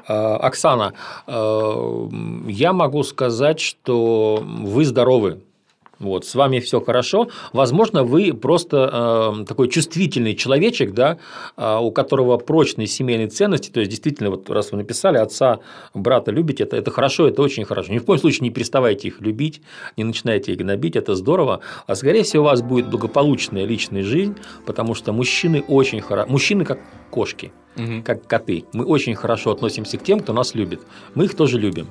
Оксана, 0.07 0.93
э, 1.27 2.09
я 2.49 2.73
могу 2.73 3.03
сказать, 3.03 3.61
что 3.61 4.43
вы 4.43 4.85
здоровы 4.85 5.41
вот, 5.99 6.27
с 6.27 6.35
вами 6.35 6.61
все 6.61 6.81
хорошо. 6.81 7.29
Возможно, 7.53 8.05
вы 8.05 8.35
просто 8.35 9.37
э, 9.41 9.45
такой 9.45 9.69
чувствительный 9.69 10.35
человечек, 10.35 10.93
да, 10.93 11.19
э, 11.57 11.79
у 11.81 11.91
которого 11.91 12.37
прочные 12.37 12.87
семейные 12.87 13.29
ценности. 13.29 13.71
То 13.71 13.81
есть, 13.81 13.91
действительно, 13.91 14.31
вот 14.31 14.51
раз 14.51 14.73
вы 14.73 14.79
написали, 14.79 15.17
отца, 15.17 15.61
брата 15.95 16.31
любите, 16.31 16.65
это, 16.65 16.77
это 16.77 16.91
хорошо, 16.91 17.29
это 17.29 17.41
очень 17.43 17.65
хорошо. 17.65 17.93
Ни 17.93 17.99
в 17.99 18.05
коем 18.05 18.21
случае 18.21 18.43
не 18.43 18.51
переставайте 18.51 19.09
их 19.09 19.21
любить, 19.21 19.63
не 19.97 20.05
начинайте 20.05 20.53
их 20.53 20.59
гнобить, 20.59 20.97
это 20.97 21.15
здорово. 21.15 21.61
А 21.87 21.95
скорее 21.95 22.23
всего, 22.23 22.45
у 22.45 22.47
вас 22.47 22.63
будет 22.63 22.91
благополучная 22.91 23.65
личная 23.65 24.03
жизнь, 24.03 24.37
потому 24.67 24.95
что 24.95 25.13
мужчины 25.13 25.65
очень 25.67 26.01
хорошо. 26.01 26.31
Мужчины 26.31 26.65
как 26.65 26.81
кошки 27.11 27.53
угу. 27.77 28.03
как 28.05 28.27
коты. 28.27 28.65
Мы 28.73 28.85
очень 28.85 29.15
хорошо 29.15 29.53
относимся 29.53 29.99
к 29.99 30.03
тем, 30.03 30.21
кто 30.21 30.33
нас 30.33 30.55
любит. 30.55 30.81
Мы 31.15 31.27
их 31.27 31.35
тоже 31.35 31.59
любим. 31.59 31.89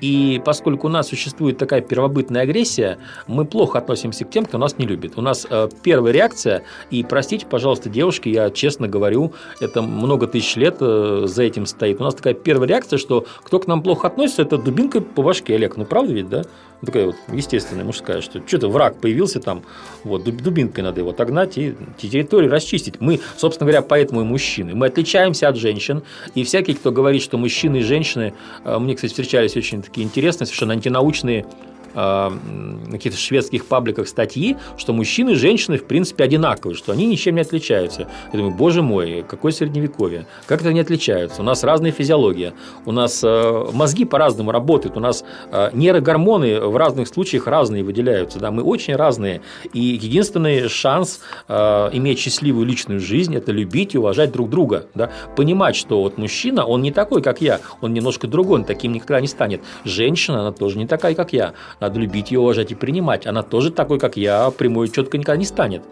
И 0.00 0.40
поскольку 0.44 0.88
у 0.88 0.90
нас 0.90 1.08
существует 1.08 1.58
такая 1.58 1.80
первобытная 1.80 2.42
агрессия, 2.42 2.98
мы 3.26 3.44
плохо 3.44 3.78
относимся 3.78 4.24
к 4.24 4.30
тем, 4.30 4.44
кто 4.44 4.58
нас 4.58 4.78
не 4.78 4.86
любит. 4.86 5.14
У 5.16 5.22
нас 5.22 5.46
э, 5.48 5.68
первая 5.82 6.12
реакция, 6.12 6.62
и 6.90 7.02
простите, 7.02 7.46
пожалуйста, 7.46 7.88
девушки, 7.88 8.28
я 8.28 8.50
честно 8.50 8.88
говорю, 8.88 9.32
это 9.60 9.82
много 9.82 10.26
тысяч 10.26 10.56
лет 10.56 10.76
э, 10.80 11.24
за 11.26 11.42
этим 11.42 11.66
стоит. 11.66 12.00
У 12.00 12.04
нас 12.04 12.14
такая 12.14 12.34
первая 12.34 12.68
реакция, 12.68 12.98
что 12.98 13.26
кто 13.42 13.58
к 13.58 13.66
нам 13.66 13.82
плохо 13.82 14.08
относится, 14.08 14.42
это 14.42 14.58
дубинкой 14.58 15.00
по 15.00 15.22
башке, 15.22 15.54
Олег. 15.54 15.76
Ну, 15.76 15.84
правда 15.84 16.12
ведь, 16.12 16.28
да? 16.28 16.42
Ну, 16.82 16.86
такая 16.86 17.06
вот 17.06 17.16
естественная 17.32 17.84
мужская, 17.84 18.20
что 18.20 18.44
что-то 18.44 18.68
враг 18.68 19.00
появился 19.00 19.38
там, 19.38 19.62
вот, 20.02 20.24
дубинкой 20.24 20.82
надо 20.82 21.00
его 21.00 21.10
отогнать 21.10 21.56
и 21.56 21.76
территорию 21.96 22.50
расчистить. 22.50 23.00
Мы, 23.00 23.20
собственно 23.36 23.70
говоря, 23.70 23.82
поэтому 23.82 24.22
и 24.22 24.24
мужчины. 24.24 24.74
Мы 24.74 24.86
отличаемся 24.86 25.48
от 25.48 25.56
женщин, 25.56 26.02
и 26.34 26.42
всякий, 26.42 26.74
кто 26.74 26.90
говорит, 26.90 27.22
что 27.22 27.38
мужчины 27.38 27.78
и 27.78 27.82
женщины, 27.82 28.34
э, 28.64 28.78
мне, 28.80 28.96
кстати, 28.96 29.12
встречались 29.12 29.56
очень 29.56 29.80
такие 29.80 30.04
интересные, 30.04 30.46
совершенно 30.46 30.72
антинаучные 30.72 31.46
на 31.94 32.90
каких-то 32.90 33.18
шведских 33.18 33.66
пабликах 33.66 34.08
статьи, 34.08 34.56
что 34.76 34.92
мужчины 34.92 35.30
и 35.30 35.34
женщины 35.34 35.78
в 35.78 35.84
принципе 35.84 36.24
одинаковые, 36.24 36.76
что 36.76 36.92
они 36.92 37.06
ничем 37.06 37.34
не 37.34 37.40
отличаются. 37.42 38.08
Я 38.32 38.38
думаю, 38.38 38.54
боже 38.54 38.82
мой, 38.82 39.24
какое 39.28 39.52
средневековье, 39.52 40.26
как 40.46 40.60
это 40.60 40.70
они 40.70 40.80
отличаются? 40.80 41.42
У 41.42 41.44
нас 41.44 41.64
разная 41.64 41.92
физиология, 41.92 42.54
у 42.86 42.92
нас 42.92 43.22
э, 43.22 43.66
мозги 43.72 44.04
по-разному 44.04 44.52
работают, 44.52 44.96
у 44.96 45.00
нас 45.00 45.24
э, 45.50 45.70
нейрогормоны 45.72 46.60
в 46.60 46.76
разных 46.76 47.08
случаях 47.08 47.46
разные 47.46 47.82
выделяются, 47.82 48.38
да, 48.38 48.50
мы 48.50 48.62
очень 48.62 48.96
разные, 48.96 49.40
и 49.72 49.80
единственный 49.80 50.68
шанс 50.68 51.20
иметь 51.48 52.18
счастливую 52.18 52.66
личную 52.66 53.00
жизнь– 53.00 53.34
это 53.36 53.52
любить 53.52 53.94
и 53.94 53.98
уважать 53.98 54.32
друг 54.32 54.50
друга, 54.50 54.86
да, 54.94 55.10
понимать, 55.36 55.76
что 55.76 56.02
вот 56.02 56.18
мужчина, 56.18 56.64
он 56.64 56.82
не 56.82 56.92
такой, 56.92 57.22
как 57.22 57.40
я, 57.40 57.60
он 57.80 57.92
немножко 57.92 58.26
другой, 58.26 58.60
он 58.60 58.64
таким 58.64 58.92
никогда 58.92 59.20
не 59.20 59.26
станет. 59.26 59.62
Женщина, 59.84 60.40
она 60.40 60.52
тоже 60.52 60.78
не 60.78 60.86
такая, 60.86 61.14
как 61.14 61.32
я, 61.32 61.54
надо 61.82 62.00
любить 62.00 62.30
ее, 62.30 62.40
уважать 62.40 62.72
и 62.72 62.74
принимать. 62.74 63.26
Она 63.26 63.42
тоже 63.42 63.70
такой, 63.70 63.98
как 63.98 64.16
я, 64.16 64.50
прямой 64.50 64.88
четко 64.88 65.18
никогда 65.18 65.36
не 65.36 65.44
станет. 65.44 65.82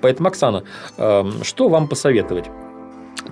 Поэтому, 0.00 0.28
Оксана, 0.28 0.64
эм, 0.96 1.44
что 1.44 1.68
вам 1.68 1.88
посоветовать? 1.88 2.46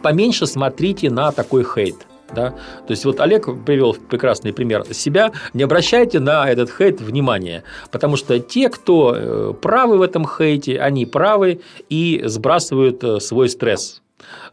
Поменьше 0.02 0.46
смотрите 0.46 1.10
на 1.10 1.32
такой 1.32 1.64
хейт. 1.64 2.06
Да? 2.34 2.50
То 2.50 2.90
есть 2.90 3.04
вот 3.04 3.20
Олег 3.20 3.46
привел 3.64 3.94
прекрасный 3.94 4.52
пример 4.52 4.84
себя. 4.92 5.32
Не 5.54 5.62
обращайте 5.62 6.18
на 6.18 6.48
этот 6.50 6.70
хейт 6.70 7.00
внимания, 7.00 7.62
потому 7.92 8.16
что 8.16 8.38
те, 8.40 8.68
кто 8.68 9.14
э, 9.14 9.52
правы 9.62 9.98
в 9.98 10.02
этом 10.02 10.26
хейте, 10.26 10.80
они 10.80 11.06
правы 11.06 11.60
и 11.88 12.22
сбрасывают 12.26 13.04
э, 13.04 13.20
свой 13.20 13.48
стресс 13.48 14.02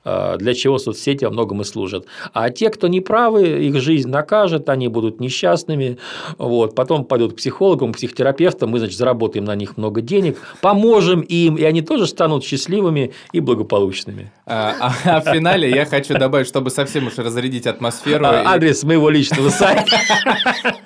для 0.04 0.54
чего 0.54 0.78
соцсети 0.78 1.26
во 1.26 1.32
многом 1.32 1.62
и 1.62 1.64
служат. 1.64 2.06
А 2.34 2.50
те, 2.50 2.70
кто 2.70 2.88
не 2.88 3.02
правы, 3.02 3.66
их 3.66 3.80
жизнь 3.82 4.10
накажет, 4.10 4.70
они 4.70 4.88
будут 4.88 5.20
несчастными, 5.20 5.98
вот, 6.38 6.76
потом 6.76 7.06
пойдут 7.06 7.34
к 7.34 7.36
психологам, 7.38 7.94
к 7.94 7.98
психотерапевтам, 7.98 8.70
мы, 8.70 8.80
значит, 8.80 8.98
заработаем 8.98 9.46
на 9.46 9.56
них 9.56 9.78
много 9.78 10.02
денег, 10.02 10.38
поможем 10.62 11.22
им, 11.22 11.56
и 11.56 11.64
они 11.64 11.82
тоже 11.82 12.08
станут 12.08 12.44
счастливыми 12.44 13.14
и 13.32 13.40
благополучными. 13.40 14.32
А, 14.46 14.76
а, 14.80 15.18
а 15.18 15.22
в 15.22 15.34
финале 15.34 15.70
я 15.70 15.86
хочу 15.86 16.18
добавить, 16.18 16.48
чтобы 16.48 16.70
совсем 16.70 17.08
уж 17.08 17.18
разрядить 17.18 17.66
атмосферу. 17.66 18.26
А, 18.26 18.44
адрес 18.54 18.84
моего 18.84 19.10
личного 19.10 19.50
сайта. 19.50 19.96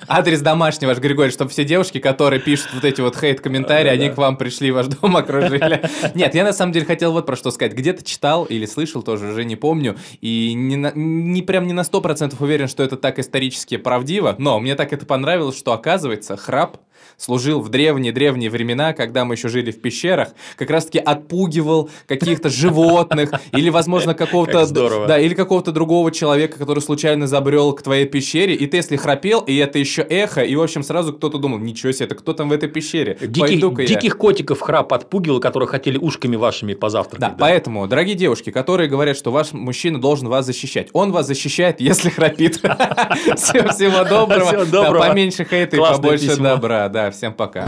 Адрес 0.08 0.42
домашний 0.42 0.88
ваш, 0.88 1.00
Григорий, 1.00 1.32
чтобы 1.32 1.50
все 1.50 1.64
девушки, 1.64 2.00
которые 2.00 2.40
пишут 2.40 2.70
вот 2.76 2.86
эти 2.86 3.02
вот 3.02 3.18
хейт-комментарии, 3.18 3.90
они 3.90 4.10
к 4.10 4.18
вам 4.18 4.38
пришли, 4.38 4.72
ваш 4.72 4.88
дом 4.88 5.18
окружили. 5.18 5.82
Нет, 6.14 6.36
я 6.36 6.44
на 6.44 6.54
самом 6.54 6.72
деле 6.72 6.86
хотел 6.86 7.12
вот 7.12 7.26
про 7.26 7.36
что 7.36 7.50
сказать. 7.52 7.74
Где-то 7.74 8.04
читал 8.04 8.46
или 8.46 8.67
слышал 8.68 9.02
тоже, 9.02 9.30
уже 9.30 9.46
не 9.46 9.56
помню, 9.56 9.98
и 10.22 10.54
не, 10.54 10.76
на, 10.76 10.92
не 10.94 11.42
прям 11.42 11.68
не 11.68 11.74
на 11.74 11.82
100% 11.82 12.36
уверен, 12.40 12.68
что 12.68 12.84
это 12.84 12.98
так 12.98 13.20
исторически 13.20 13.78
правдиво, 13.78 14.36
но 14.38 14.60
мне 14.60 14.76
так 14.76 14.94
это 14.94 15.06
понравилось, 15.06 15.58
что 15.58 15.74
оказывается 15.74 16.38
храп 16.38 16.78
служил 17.18 17.62
в 17.62 17.70
древние-древние 17.70 18.50
времена, 18.50 18.94
когда 18.94 19.26
мы 19.26 19.34
еще 19.34 19.50
жили 19.50 19.72
в 19.72 19.82
пещерах, 19.82 20.30
как 20.56 20.70
раз-таки 20.70 21.00
отпугивал 21.00 21.90
каких-то 22.06 22.50
животных 22.50 23.32
или, 23.52 23.70
возможно, 23.70 24.14
какого-то... 24.14 24.66
Да, 25.08 25.20
или 25.20 25.34
какого-то 25.34 25.72
другого 25.72 26.12
человека, 26.12 26.60
который 26.60 26.80
случайно 26.80 27.28
забрел 27.28 27.74
к 27.74 27.82
твоей 27.82 28.06
пещере, 28.06 28.54
и 28.54 28.68
ты, 28.68 28.78
если 28.78 28.96
храпел, 28.96 29.42
и 29.42 29.56
это 29.56 29.80
еще 29.80 30.04
эхо, 30.04 30.42
и, 30.42 30.56
в 30.56 30.62
общем, 30.62 30.84
сразу 30.84 31.14
кто-то 31.14 31.38
думал, 31.40 31.58
ничего 31.58 31.92
себе, 31.92 32.06
это 32.06 32.16
кто 32.16 32.34
там 32.34 32.50
в 32.50 32.52
этой 32.52 32.70
пещере? 32.70 33.18
Диких, 33.20 33.88
диких 33.88 34.18
котиков 34.18 34.62
храп 34.62 34.94
отпугивал, 34.94 35.40
которые 35.40 35.68
хотели 35.68 35.98
ушками 35.98 36.36
вашими 36.36 36.74
позавтракать. 36.74 37.20
Да, 37.20 37.30
да, 37.30 37.36
поэтому, 37.40 37.88
дорогие 37.88 38.16
девушки, 38.16 38.52
которые 38.58 38.90
говорят, 38.90 39.16
что 39.16 39.32
ваш 39.32 39.54
мужчина 39.54 40.02
должен 40.02 40.30
вас 40.30 40.48
защищать, 40.48 40.88
он 40.94 41.12
вас 41.12 41.28
защищает, 41.28 41.80
если 41.80 42.10
храпит. 42.10 42.56
Всего 43.36 44.66
доброго. 44.66 45.08
Поменьше 45.10 45.46
хейта 45.46 45.76
и 45.76 45.80
побольше 45.80 46.36
добра. 46.38 46.90
Да, 46.90 47.12
всем 47.12 47.34
пока. 47.34 47.68